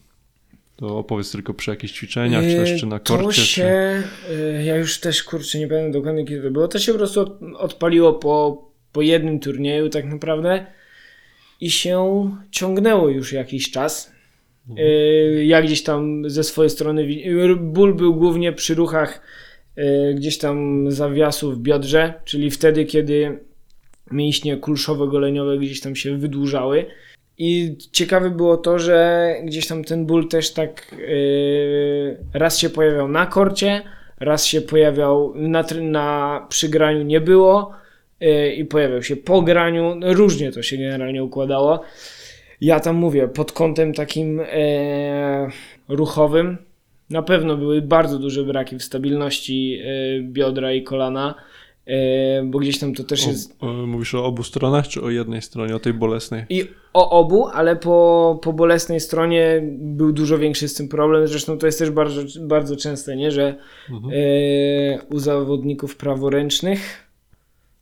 [0.81, 4.63] To opowiedz tylko przy jakichś ćwiczeniach, czy też czy na Yy, To korcie, się, yy,
[4.63, 7.39] ja już też kurczę, nie pamiętam dokładnie kiedy to było, to się po prostu od,
[7.57, 10.65] odpaliło po, po jednym turnieju tak naprawdę
[11.61, 14.11] i się ciągnęło już jakiś czas.
[14.75, 19.21] Yy, Ja gdzieś tam ze swojej strony, yy, ból był głównie przy ruchach
[20.15, 23.39] gdzieś tam zawiasu w biodrze, czyli wtedy, kiedy
[24.11, 26.85] mięśnie kulszowo-goleniowe gdzieś tam się wydłużały.
[27.43, 33.07] I ciekawe było to, że gdzieś tam ten ból też tak yy, raz się pojawiał
[33.07, 33.81] na korcie,
[34.19, 37.71] raz się pojawiał na, na przygraniu nie było
[38.19, 39.95] yy, i pojawiał się po graniu.
[39.95, 41.81] No, Różnie to się generalnie układało.
[42.61, 45.47] Ja tam mówię, pod kątem takim e,
[45.87, 46.57] ruchowym,
[47.09, 51.35] Na pewno były bardzo duże braki w stabilności e, biodra i kolana,
[52.43, 53.55] bo gdzieś tam to też jest.
[53.61, 56.45] O, o, mówisz o obu stronach, czy o jednej stronie, o tej bolesnej?
[56.49, 56.63] I
[56.93, 61.27] o obu, ale po, po bolesnej stronie był dużo większy z tym problem.
[61.27, 63.31] Zresztą to jest też bardzo, bardzo częste, nie?
[63.31, 63.55] że
[63.89, 64.13] Mhm.
[64.13, 67.07] e, u zawodników praworęcznych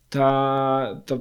[0.10, 1.18] ta, ta,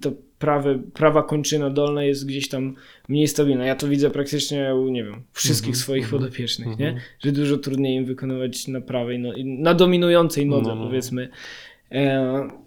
[0.00, 2.74] ta prawe, prawa kończyna dolna jest gdzieś tam
[3.08, 3.66] mniej stabilna.
[3.66, 6.88] Ja to widzę praktycznie u, nie wiem, wszystkich Mhm, swoich mhm, podopiecznych, nie?
[6.88, 7.04] mhm.
[7.20, 10.86] że dużo trudniej im wykonywać na prawej, no, na dominującej nodze, No, no.
[10.86, 11.28] powiedzmy, e,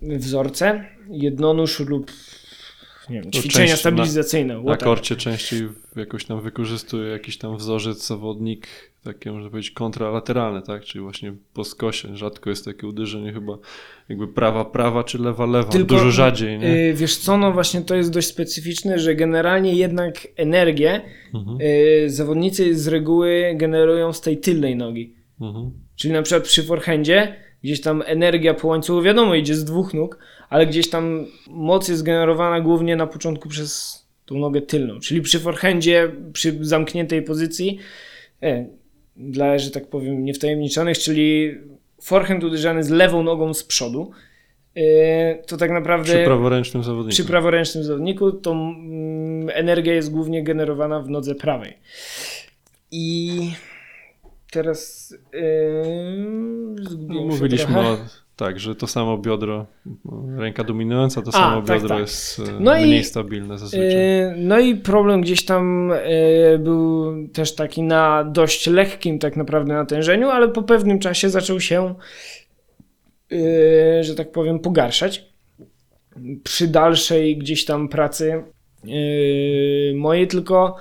[0.02, 2.12] wzorce, jednonóż lub
[3.10, 4.54] nie wiem, ćwiczenia część na- stabilizacyjne.
[4.54, 4.84] Na whatever.
[4.84, 8.68] korcie częściej jakoś tam wykorzystuje jakiś tam wzorzec zawodnik,
[9.04, 10.84] takie można powiedzieć kontralateralne, tak?
[10.84, 12.18] Czyli właśnie po skosie.
[12.18, 13.58] Rzadko jest takie uderzenie chyba
[14.10, 15.72] jakby prawa, prawa czy lewa, lewa.
[15.72, 16.68] Tylko, Dużo rzadziej, nie?
[16.90, 21.02] Y, wiesz co, no właśnie to jest dość specyficzne, że generalnie jednak energię
[21.34, 25.16] Mhm, y, zawodnicy z reguły generują z tej tylnej nogi.
[25.42, 25.72] mhm.
[25.96, 30.18] Czyli na przykład przy forehandzie gdzieś tam energia po łańcuchu, wiadomo, idzie z dwóch nóg,
[30.50, 35.00] ale gdzieś tam moc jest generowana głównie na początku przez tą nogę tylną.
[35.00, 37.78] Czyli przy forehandzie, przy zamkniętej pozycji,
[38.44, 38.66] e,
[39.16, 41.58] dla, że tak powiem, niewtajemniczonych, czyli
[42.02, 44.12] forehand uderzany z lewą nogą z przodu,
[44.76, 47.14] e, to tak naprawdę Przy praworęcznym zawodniku.
[47.14, 51.78] przy praworęcznym zawodniku to mm, energia jest głównie generowana w nodze prawej.
[52.92, 53.40] I
[54.52, 57.90] teraz yy, zgubiłem mówiliśmy trochę.
[57.90, 57.98] o,
[58.36, 59.66] tak, że to samo biodro,
[60.38, 62.00] ręka dominująca, to A, samo tak, biodro tak.
[62.00, 63.88] jest e, No i- mniej stabilne zazwyczaj.
[63.90, 65.94] Yy, No i problem gdzieś tam
[66.52, 71.60] yy, był też taki na dość lekkim tak naprawdę natężeniu, ale po pewnym czasie zaczął
[71.60, 71.96] się,
[73.30, 75.32] yy, że tak powiem, pogarszać.
[76.44, 78.44] Przy dalszej gdzieś tam pracy
[79.96, 80.76] mojej, tylko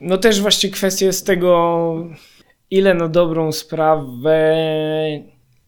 [0.00, 1.94] no też właśnie kwestia jest tego,
[2.70, 4.56] ile na dobrą sprawę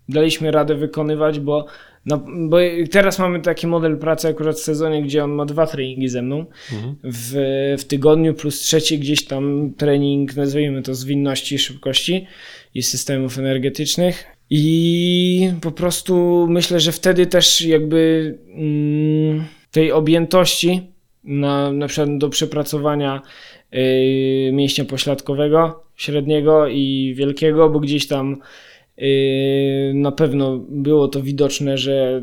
[0.09, 1.67] daliśmy radę wykonywać, bo,
[2.07, 2.57] no, bo
[2.91, 6.47] teraz mamy taki model pracy akurat w sezonie, gdzie on ma dwa treningi ze mną
[6.73, 6.97] Mhm.
[7.05, 7.35] w,
[7.79, 12.27] w tygodniu, plus trzeci gdzieś tam trening, nazwijmy to zwinności, szybkości
[12.75, 14.25] i systemów energetycznych.
[14.51, 20.81] I po prostu myślę, że wtedy też jakby mm, tej objętości
[21.25, 23.23] na, na przykład do przepracowania
[23.73, 28.37] yy, mięśnia pośladkowego, średniego i wielkiego, bo gdzieś tam
[28.97, 29.05] yy,
[29.95, 32.23] na pewno było to widoczne, że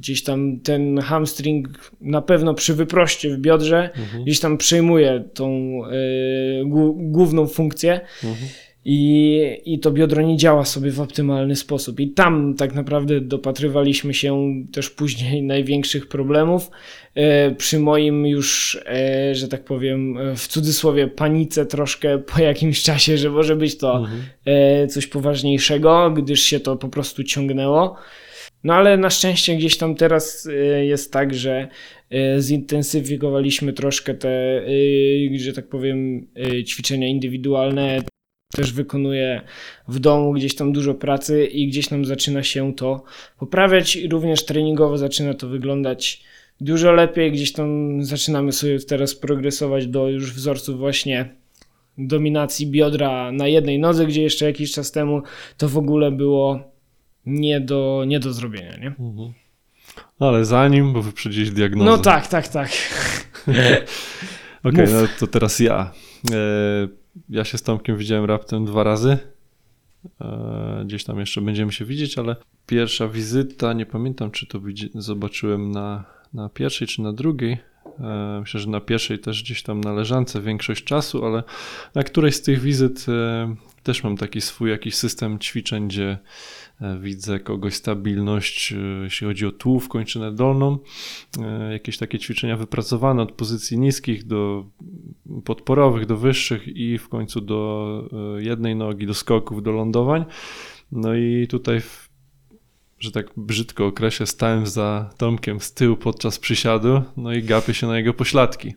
[0.00, 4.24] gdzieś tam ten hamstring na pewno przy wyproście w biodrze Mhm.
[4.24, 5.50] gdzieś tam przejmuje tą
[5.90, 6.64] yy,
[6.94, 8.48] główną funkcję Mhm.
[8.88, 12.00] I, i to biodro nie działa sobie w optymalny sposób.
[12.00, 16.70] I tam tak naprawdę dopatrywaliśmy się też później największych problemów.
[17.14, 23.18] E, przy moim już, e, że tak powiem, w cudzysłowie panice troszkę po jakimś czasie,
[23.18, 24.22] że może być to Mhm.
[24.44, 27.96] e, coś poważniejszego, gdyż się to po prostu ciągnęło.
[28.64, 30.48] No ale na szczęście gdzieś tam teraz
[30.82, 31.68] jest tak, że
[32.40, 34.62] zintensyfikowaliśmy troszkę te,
[35.36, 36.26] że tak powiem,
[36.66, 38.02] ćwiczenia indywidualne.
[38.56, 39.40] Też wykonuję
[39.88, 43.02] w domu gdzieś tam dużo pracy i gdzieś tam zaczyna się to
[43.38, 46.22] poprawiać i również treningowo zaczyna to wyglądać
[46.60, 47.32] dużo lepiej.
[47.32, 51.28] Gdzieś tam zaczynamy sobie teraz progresować do już wzorców właśnie
[51.98, 55.22] dominacji biodra na jednej nodze, gdzie jeszcze jakiś czas temu
[55.56, 56.60] to w ogóle było
[57.26, 58.86] nie do, nie do zrobienia, nie?
[58.86, 59.32] Mhm.
[60.18, 61.90] Ale zanim, bo wyprzedziłeś diagnozę.
[61.90, 62.70] No tak, tak, tak.
[64.64, 64.92] Okej, Mów.
[64.92, 65.92] no to teraz ja.
[66.32, 69.18] E, ja się z Tomkiem widziałem raptem dwa razy.
[70.20, 74.60] E, gdzieś tam jeszcze będziemy się widzieć, ale pierwsza wizyta, nie pamiętam czy to
[74.94, 77.58] zobaczyłem na, na pierwszej czy na drugiej.
[78.00, 81.42] E, myślę, że na pierwszej też gdzieś tam na leżance większość czasu, ale
[81.94, 86.18] na którejś z tych wizyt e, też mam taki swój jakiś system ćwiczeń, gdzie
[86.80, 90.78] e, widzę kogoś stabilność, jeśli chodzi o tułów, kończynę dolną,
[91.72, 94.64] jakieś takie ćwiczenia wypracowane od pozycji niskich do
[95.44, 100.24] podporowych, do wyższych i w końcu do jednej nogi, do skoków, do lądowań.
[100.92, 101.80] No i tutaj,
[102.98, 107.86] że tak brzydko określę, stałem za Tomkiem z tyłu podczas przysiadu, no i gapię się
[107.86, 108.74] na jego pośladki.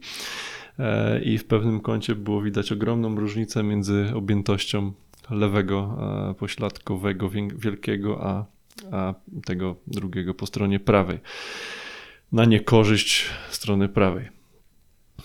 [0.79, 4.93] E, I w pewnym kącie było widać ogromną różnicę między objętością
[5.29, 5.97] lewego
[6.29, 8.45] e, pośladkowego wielkiego, a,
[8.91, 9.13] a
[9.45, 11.19] tego drugiego po stronie prawej.
[12.31, 14.29] Na niekorzyść strony prawej.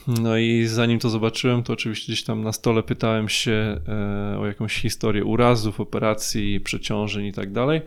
[0.06, 4.46] No i zanim to zobaczyłem, to oczywiście gdzieś tam na stole pytałem się e, o
[4.46, 7.80] jakąś historię urazów, operacji, przeciążeń i tak dalej.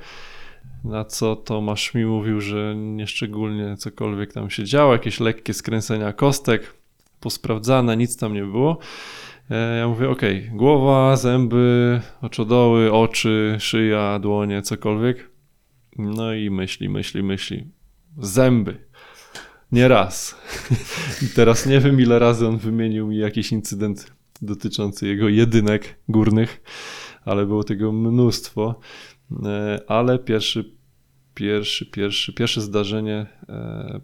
[0.84, 6.74] Na co Tomasz mi mówił, że nieszczególnie cokolwiek tam się działo, jakieś lekkie skręcenia kostek,
[7.20, 8.78] posprawdzane, nic tam nie było.
[9.52, 15.30] E, Ja mówię, okej, głowa, zęby, oczodoły, oczy, szyja, dłonie, cokolwiek.
[15.98, 17.68] No i myśli, myśli, myśli.
[18.18, 18.88] Zęby.
[19.72, 20.42] Nie raz.
[21.26, 24.12] I teraz nie wiem, ile razy on wymienił mi jakiś incydent
[24.42, 26.62] dotyczący jego jedynek górnych,
[27.26, 28.80] ale było tego mnóstwo.
[29.32, 30.74] E, Ale pierwszy,
[31.34, 34.02] pierwszy, pierwszy, pierwsze zdarzenie, e,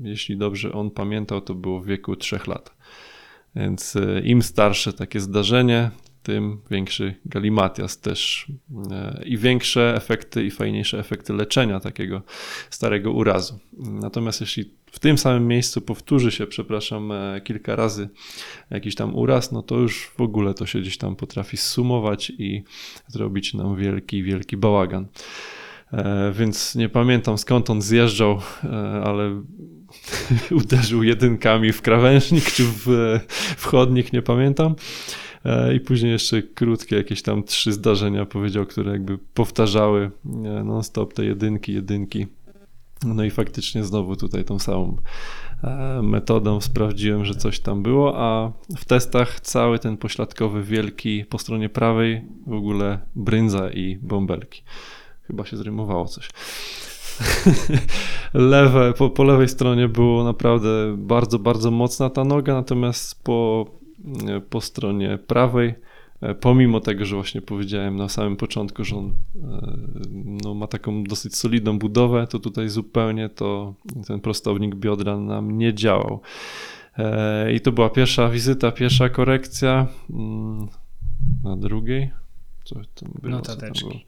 [0.00, 2.76] jeśli dobrze on pamiętał, to było w wieku 3 lat.
[3.56, 5.90] Więc e, im starsze takie zdarzenie,
[6.22, 8.46] tym większy galimatias też
[8.90, 12.22] e, i większe efekty i fajniejsze efekty leczenia takiego
[12.70, 13.58] starego urazu.
[13.78, 18.08] Natomiast jeśli w tym samym miejscu powtórzy się, przepraszam, e, kilka razy
[18.70, 22.62] jakiś tam uraz, no to już w ogóle to się gdzieś tam potrafi sumować i
[23.06, 25.06] zrobić nam wielki, wielki bałagan.
[25.92, 28.40] E, Więc nie pamiętam skąd on zjeżdżał,
[29.04, 29.42] ale
[30.62, 32.86] uderzył jedynkami w krawężnik czy w,
[33.56, 34.74] w chodnik, nie pamiętam.
[35.44, 40.28] E, I później jeszcze krótkie jakieś tam trzy zdarzenia powiedział, które jakby powtarzały e,
[40.64, 42.26] non-stop te jedynki, jedynki.
[43.04, 44.96] No i faktycznie znowu tutaj tą samą
[45.64, 51.38] e, metodą sprawdziłem, że coś tam było, a w testach cały ten pośladkowy wielki po
[51.38, 54.62] stronie prawej w ogóle brędza i bąbelki.
[55.22, 56.28] Chyba się zrymowało coś.
[58.34, 63.66] Lewe, po, po lewej stronie było naprawdę bardzo, bardzo mocna ta noga, natomiast po,
[64.50, 65.74] po stronie prawej,
[66.20, 69.12] e, pomimo tego, że właśnie powiedziałem na samym początku, że on e,
[70.44, 73.74] no, ma taką dosyć solidną budowę, to tutaj zupełnie to
[74.06, 76.20] ten prostownik biodra nam nie działał.
[76.98, 79.86] E, I to była pierwsza wizyta, pierwsza korekcja.
[80.10, 80.68] Mm,
[81.44, 82.10] Na drugiej?
[82.64, 82.84] Co tam
[83.22, 83.40] było?
[83.40, 83.84] Co tam Notateczki.
[83.88, 84.00] było?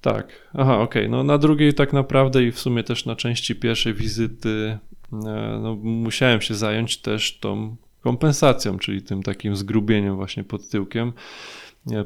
[0.00, 1.10] Tak, aha, okej.
[1.10, 4.78] No na drugiej tak naprawdę i w sumie też na części pierwszej wizyty
[5.12, 11.12] e, no, musiałem się zająć też tą kompensacją, czyli tym takim zgrubieniem właśnie pod tyłkiem.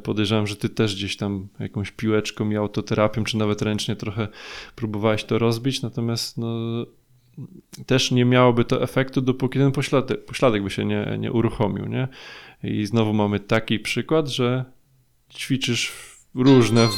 [0.02, 4.28] Podejrzewam, że ty też gdzieś tam jakąś piłeczką i autoterapią, czy nawet ręcznie trochę
[4.76, 6.56] próbowałeś to rozbić, natomiast no,
[7.86, 12.08] też nie miałoby to efektu, dopóki ten pośladek, pośladek by się nie, nie uruchomił, nie?
[12.62, 14.64] I znowu mamy taki przykład, że
[15.30, 15.92] ćwiczysz
[16.34, 16.88] różne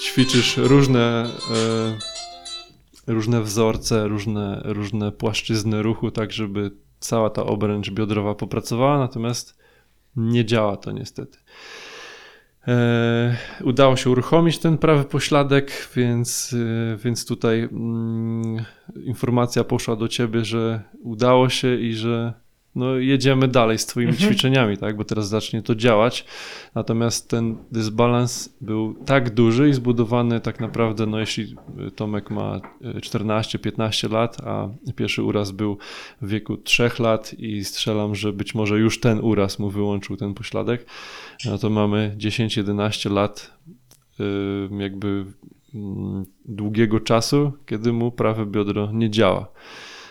[0.00, 1.26] ćwiczysz różne,
[3.06, 6.70] e, różne wzorce, różne, różne płaszczyzny ruchu, tak żeby
[7.04, 9.58] cała ta obręcz biodrowa popracowała, natomiast
[10.16, 11.38] nie działa to niestety.
[12.68, 16.56] E, udało się uruchomić ten prawy pośladek, więc,
[16.92, 18.64] e, więc tutaj mm,
[19.04, 22.43] informacja poszła do ciebie, że udało się i że
[22.76, 24.30] no, jedziemy dalej z twoimi Mhm.
[24.30, 24.96] ćwiczeniami, tak?
[24.96, 26.24] bo teraz zacznie to działać.
[26.74, 31.56] Natomiast ten dysbalans był tak duży i zbudowany tak naprawdę, no jeśli
[31.96, 32.60] Tomek ma
[33.00, 35.78] 14-15 lat, a pierwszy uraz był
[36.22, 40.34] w wieku 3 lat i strzelam, że być może już ten uraz mu wyłączył ten
[40.34, 40.86] pośladek,
[41.44, 43.50] no to mamy 10-11 lat
[44.20, 44.24] y,
[44.78, 45.24] jakby
[45.74, 49.46] mm, długiego czasu, kiedy mu prawe biodro nie działa.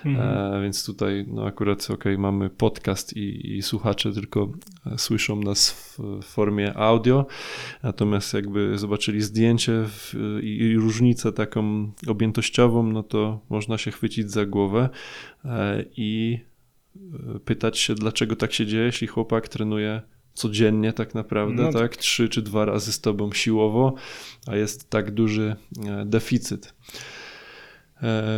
[0.06, 0.54] Mhm.
[0.56, 4.52] E, więc tutaj no akurat ok, mamy podcast i, i słuchacze tylko
[4.86, 7.26] e, słyszą nas w, formie audio,
[7.84, 14.32] natomiast jakby zobaczyli zdjęcie w, i, i różnicę taką objętościową, no to można się chwycić
[14.32, 14.90] za głowę
[15.46, 16.40] e, i
[17.46, 20.02] pytać się, dlaczego tak się dzieje, jeśli chłopak trenuje
[20.34, 21.82] codziennie tak naprawdę, No tak.
[21.82, 23.94] tak, trzy czy dwa razy z tobą siłowo,
[24.48, 25.56] a jest tak duży
[26.06, 26.74] deficyt.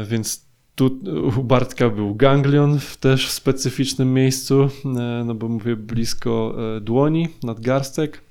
[0.07, 0.44] Więc
[0.75, 0.99] tu
[1.39, 7.27] u Bartka był ganglion też w specyficznym miejscu, e, no bo mówię blisko e, dłoni,
[7.43, 8.21] nadgarstek.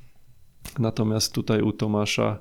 [0.79, 2.39] Natomiast tutaj u Tomasza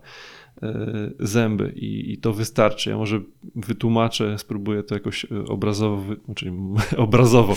[0.62, 2.90] e, zęby i, i to wystarczy.
[2.90, 3.22] Ja może
[3.56, 6.54] wytłumaczę, spróbuję to jakoś obrazowo, wy- znaczy
[6.98, 7.56] obrazowo,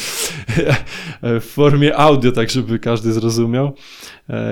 [1.22, 3.72] w formie audio, tak żeby każdy zrozumiał.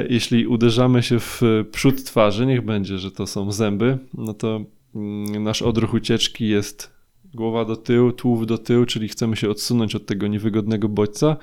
[0.08, 1.42] Jeśli uderzamy się w
[1.72, 4.64] przód twarzy, niech będzie, że to są zęby, no to
[4.94, 6.93] mm, nasz odruch ucieczki jest
[7.34, 11.36] głowa do tyłu, tułów do tyłu, czyli chcemy się odsunąć od tego niewygodnego bodźca,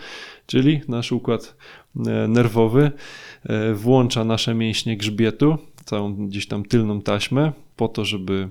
[0.45, 1.55] czyli nasz układ
[2.07, 2.91] e, nerwowy
[3.43, 5.57] e, włącza nasze mięśnie grzbietu,
[5.91, 8.49] całą gdzieś tam tylną taśmę, po to, żeby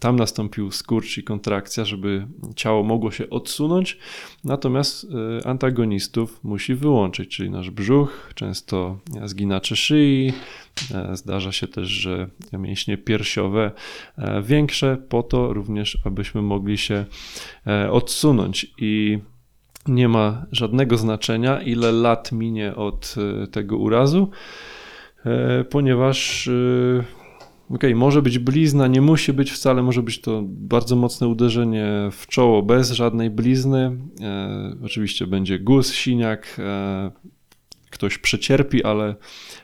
[0.00, 2.26] tam nastąpił skurcz i kontrakcja, żeby
[2.56, 3.98] ciało mogło się odsunąć,
[4.44, 5.06] natomiast
[5.40, 10.32] e, antagonistów musi wyłączyć, czyli nasz brzuch, często zginacze szyi,
[10.94, 13.72] e, zdarza się też, że mięśnie piersiowe
[14.18, 17.04] e, większe, po to również, abyśmy mogli się
[17.90, 18.72] odsunąć.
[18.78, 19.18] I
[19.86, 23.14] nie ma żadnego znaczenia, ile lat minie od
[23.50, 24.30] tego urazu,
[25.70, 31.28] ponieważ e, okej, może być blizna, nie musi być wcale, może być to bardzo mocne
[31.28, 33.98] uderzenie w czoło bez żadnej blizny.
[34.20, 37.10] E, Oczywiście będzie guz, siniak, e,
[37.90, 39.14] ktoś przecierpi, ale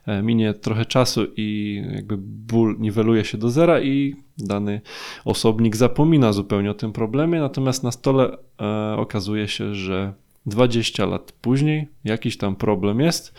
[0.06, 4.80] e, minie trochę czasu i jakby ból niweluje się do zera i dany
[5.24, 10.12] osobnik zapomina zupełnie o tym problemie, natomiast na stole e, okazuje się, że
[10.46, 13.34] 20 lat później jakiś tam problem jest.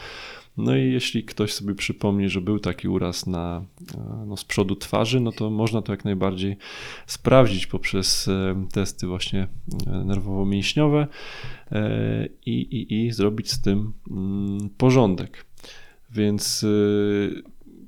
[0.58, 4.76] No i jeśli ktoś sobie przypomni, że był taki uraz na, e, no, z przodu
[4.76, 6.58] twarzy, no to można to jak najbardziej
[7.08, 9.48] sprawdzić poprzez e, testy właśnie
[9.88, 11.08] e, nerwowo-mięśniowe
[12.46, 15.46] i, i, i zrobić z tym mm, porządek.
[16.12, 16.66] Więc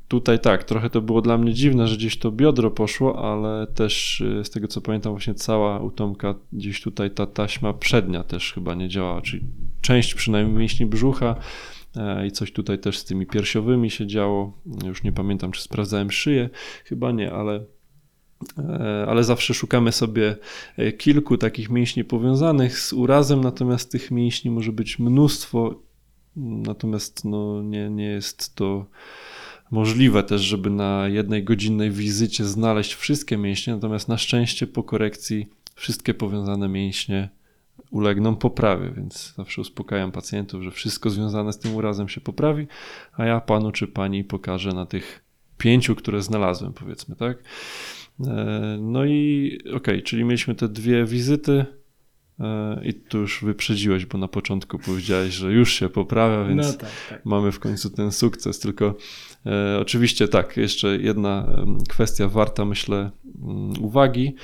[0.08, 4.24] tutaj tak, trochę to było dla mnie dziwne, że gdzieś to biodro poszło, ale też
[4.44, 8.90] z tego co pamiętam, właśnie cała utomka, gdzieś tutaj ta taśma przednia też chyba nie
[8.90, 9.44] działała, czyli
[9.82, 11.36] część przynajmniej mięśni brzucha
[12.28, 14.54] i coś tutaj też z tymi piersiowymi się działo.
[14.86, 16.50] Już nie pamiętam, czy sprawdzałem szyję,
[16.86, 17.66] chyba nie, ale
[18.58, 20.36] e, ale zawsze szukamy sobie
[20.78, 25.82] e, kilku takich mięśni powiązanych z urazem, natomiast tych mięśni może być mnóstwo,
[26.36, 28.86] natomiast no, nie, nie jest to
[29.72, 35.48] możliwe też, żeby na jednej godzinnej wizycie znaleźć wszystkie mięśnie, natomiast na szczęście po korekcji
[35.76, 37.30] wszystkie powiązane mięśnie
[37.90, 42.68] ulegną poprawie, więc zawsze uspokajam pacjentów, że wszystko związane z tym urazem się poprawi,
[43.14, 45.24] a ja panu czy pani pokażę na tych
[45.58, 47.38] pięciu, które znalazłem, powiedzmy, tak?
[48.28, 51.66] E, no i okej, okay, czyli mieliśmy te dwie wizyty
[52.40, 56.74] e, i tu już wyprzedziłeś, bo na początku powiedziałeś, że już się poprawia, więc no
[56.74, 57.26] tak, tak.
[57.26, 58.96] mamy w końcu ten sukces, tylko
[59.46, 61.48] e, oczywiście tak, jeszcze jedna
[61.90, 63.12] kwestia warta, myślę,
[63.42, 64.36] mm, uwagi,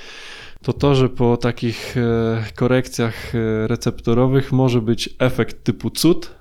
[0.66, 6.34] to to, że po takich e, korekcjach e, receptorowych może być efekt typu cud,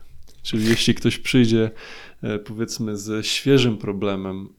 [0.44, 1.72] czyli jeśli ktoś przyjdzie
[2.22, 4.50] e, powiedzmy ze świeżym problemem,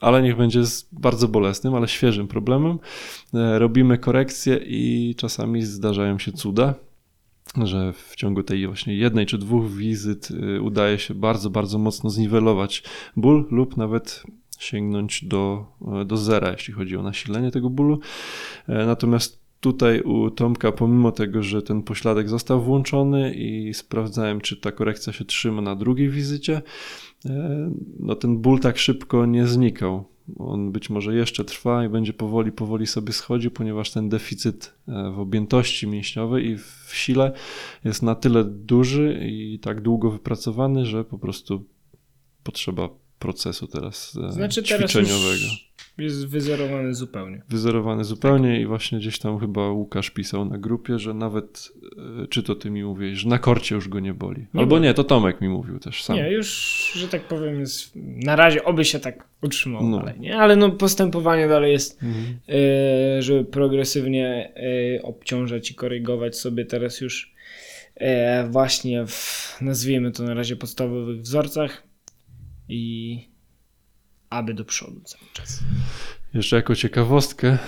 [0.00, 2.78] ale niech będzie z bardzo bolesnym, ale świeżym problemem,
[3.32, 6.74] robimy korekcję i czasami zdarzają się cuda,
[7.64, 10.28] że w ciągu tej właśnie jednej czy dwóch wizyt
[10.62, 12.82] udaje się bardzo, bardzo mocno zniwelować
[13.16, 14.22] ból lub nawet
[14.62, 15.66] sięgnąć do,
[16.06, 18.00] do zera, jeśli chodzi o nasilenie tego bólu.
[18.68, 24.56] E, natomiast tutaj u Tomka, pomimo tego, że ten pośladek został włączony i sprawdzałem, czy
[24.56, 26.62] ta korekcja się trzyma na drugiej wizycie,
[27.26, 30.04] e, no ten ból tak szybko nie znikał.
[30.38, 35.10] On być może jeszcze trwa i będzie powoli, powoli sobie schodził, ponieważ ten deficyt e,
[35.10, 37.32] w objętości mięśniowej i w sile
[37.84, 41.64] jest na tyle duży i tak długo wypracowany, że po prostu
[42.42, 42.88] potrzeba
[43.18, 45.44] procesu teraz e, znaczy, ćwiczeniowego.
[45.44, 45.66] Teraz
[45.98, 47.42] jest wyzerowany zupełnie.
[47.48, 48.60] Wyzerowany zupełnie tak.
[48.60, 51.72] i właśnie gdzieś tam chyba Łukasz pisał na grupie, że nawet,
[52.22, 54.46] e, czy to ty mi mówisz, że na korcie już go nie boli.
[54.54, 54.82] Nie Albo boli.
[54.82, 56.16] nie, to Tomek mi mówił też sam.
[56.16, 56.48] Nie, już,
[56.96, 59.98] że tak powiem, jest na razie oby się tak utrzymał no.
[59.98, 60.38] dalej, nie?
[60.38, 62.38] Ale no postępowanie dalej jest, mhm.
[63.18, 64.52] y, żeby progresywnie
[64.98, 67.34] y, obciążać i korygować sobie teraz już
[67.96, 68.04] y,
[68.50, 71.86] właśnie w, nazwijmy to na razie podstawowych wzorcach
[72.68, 73.28] i
[74.30, 75.60] aby do przodu cały czas.
[76.34, 77.58] Jeszcze jako ciekawostkę,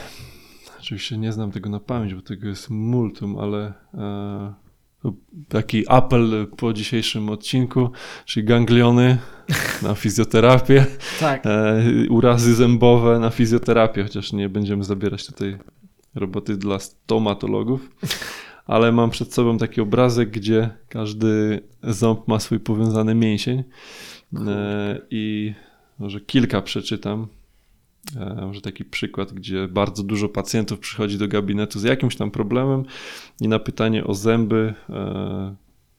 [0.81, 4.55] oczywiście nie znam tego na pamięć, bo tego jest multum, ale e,
[5.49, 7.91] taki apel po dzisiejszym odcinku,
[8.25, 9.19] czyli gangliony
[9.83, 10.87] na fizjoterapię,
[11.21, 11.47] tak.
[11.47, 15.59] e, urazy zębowe na fizjoterapię, chociaż nie będziemy zabierać tutaj
[16.15, 17.91] roboty dla stomatologów.
[18.67, 23.65] Ale mam przed sobą taki obrazek, gdzie każdy ząb ma swój powiązany mięsień.
[24.37, 25.55] E, I
[25.99, 27.26] może kilka przeczytam.
[28.16, 32.85] E, może taki przykład, gdzie bardzo dużo pacjentów przychodzi do gabinetu z jakimś tam problemem
[33.41, 35.55] i na pytanie o zęby, e,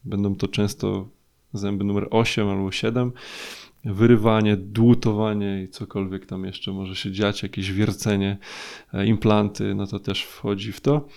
[0.05, 1.07] będą to często
[1.53, 3.11] zęby numer 8 albo 7,
[3.85, 8.37] wyrywanie, dłutowanie i cokolwiek tam jeszcze może się dziać, jakieś wiercenie,
[9.05, 11.07] implanty, no to też wchodzi w to.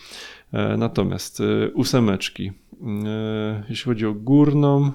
[0.78, 1.42] Natomiast
[1.74, 2.52] ósemeczki,
[3.68, 4.92] jeśli chodzi o górną,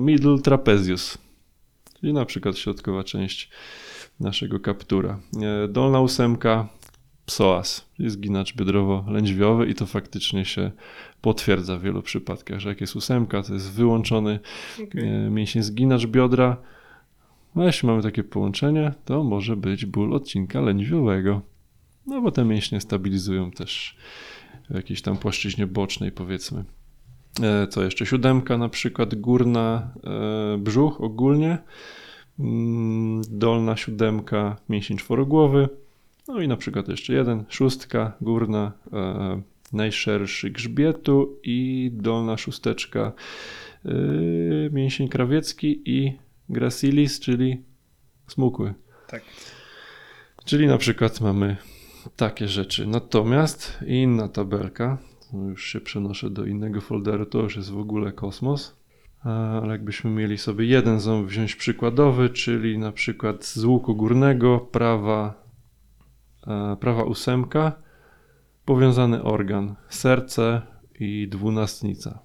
[0.00, 1.18] middle trapezius,
[2.02, 3.50] czyli na przykład środkowa część
[4.20, 5.20] naszego kaptura.
[5.42, 6.68] E, dolna ósemka
[7.26, 10.70] psoas, czyli zginacz biodrowo-lędźwiowy i to faktycznie się
[11.20, 14.40] potwierdza w wielu przypadkach, że jak jest ósemka, to jest wyłączony
[14.82, 15.02] okay.
[15.02, 16.56] E, mięsień zginacz biodra.
[17.54, 21.42] No jeśli mamy takie połączenie, to może być ból odcinka lędźwiowego.
[22.06, 23.96] No bo te mięśnie stabilizują też
[24.70, 26.64] w jakiejś tam płaszczyźnie bocznej powiedzmy.
[27.40, 28.06] E, co jeszcze?
[28.06, 31.58] Siódemka na przykład, górna e, brzuch ogólnie,
[32.38, 35.68] mm, dolna siódemka, mięsień czworogłowy,
[36.28, 43.12] no i na przykład jeszcze jeden, szóstka, górna, e, najszerszy grzbietu i dolna szósteczka,
[44.70, 46.18] mięsień krawiecki i
[46.48, 47.62] gracilis, czyli
[48.28, 48.74] smukły.
[49.08, 49.22] Tak.
[50.44, 51.56] Czyli na przykład mamy
[52.16, 52.86] takie rzeczy.
[52.86, 54.98] Natomiast inna tabelka,
[55.32, 58.82] no już się przenoszę do innego folderu, to już jest w ogóle kosmos.
[59.20, 65.44] Ale jakbyśmy mieli sobie jeden ząb wziąć przykładowy, czyli na przykład z łuku górnego, prawa,
[66.46, 67.72] e, prawa ósemka,
[68.64, 70.62] powiązany organ, serce
[71.00, 72.18] i dwunastnica.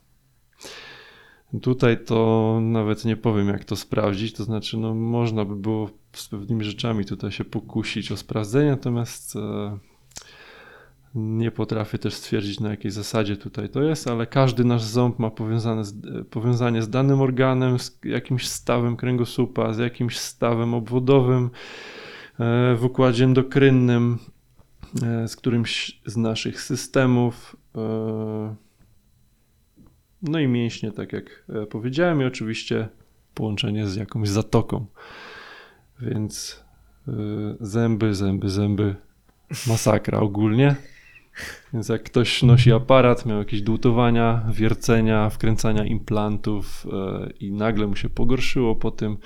[1.61, 4.33] Tutaj to nawet nie powiem, jak to sprawdzić.
[4.33, 9.35] To znaczy, no, można by było z pewnymi rzeczami tutaj się pokusić o sprawdzenie, natomiast
[9.35, 9.77] e,
[11.17, 15.29] nie potrafię też stwierdzić, na jakiej zasadzie tutaj to jest, ale każdy nasz ząb ma
[15.29, 21.49] powiązane z, e, powiązanie z danym organem, z jakimś stawem kręgosłupa, z jakimś stawem obwodowym
[22.39, 24.17] e, w układzie endokrynnym,
[25.03, 27.55] e, z którymś z naszych systemów.
[30.21, 32.89] No i mięśnie, tak jak powiedziałem, i oczywiście
[33.33, 34.85] połączenie z jakąś zatoką.
[36.01, 36.63] Więc
[37.59, 38.95] zęby, zęby, zęby,
[39.67, 40.75] masakra ogólnie.
[41.73, 47.95] Więc jak ktoś nosi aparat, miał jakieś dłutowania, wiercenia, wkręcania implantów y, i nagle mu
[47.95, 49.17] się pogorszyło po tym,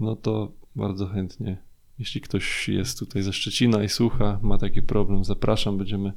[0.00, 1.56] no to bardzo chętnie,
[1.98, 6.12] jeśli ktoś jest tutaj ze Szczecina i słucha, ma taki problem, zapraszam, będziemy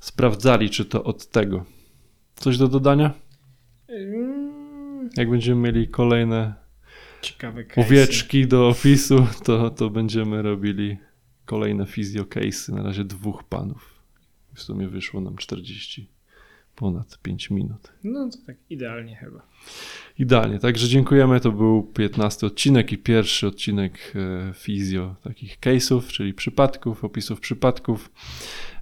[0.00, 1.64] sprawdzali, czy to od tego.
[2.34, 3.10] Coś do dodania?
[5.16, 6.54] Jak będziemy mieli kolejne
[7.22, 7.80] Ciekawe case'y.
[7.80, 10.98] owieczki do opisu, to, to będziemy robili
[11.44, 12.72] kolejne fizjo case'y.
[12.72, 13.89] Na razie dwóch panów.
[14.54, 16.08] W sumie wyszło nam 40
[16.76, 17.92] ponad 5 minut.
[18.04, 19.42] No to tak idealnie chyba.
[20.18, 21.40] Idealnie, także dziękujemy.
[21.40, 24.12] To był 15 odcinek i pierwszy odcinek
[24.50, 28.10] e, fizjo takich case'ów, czyli przypadków, opisów przypadków.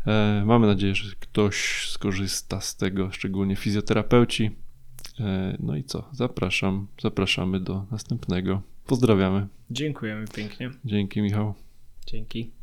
[0.07, 4.51] E, Mamy nadzieję, że ktoś skorzysta z tego, szczególnie fizjoterapeuci.
[5.21, 6.09] E, No i co?
[6.13, 8.63] Zapraszam, zapraszamy do następnego.
[8.87, 9.47] Pozdrawiamy.
[9.71, 10.71] Dziękujemy pięknie.
[10.85, 11.55] Dzięki, Michał.
[12.07, 12.58] Dzięki.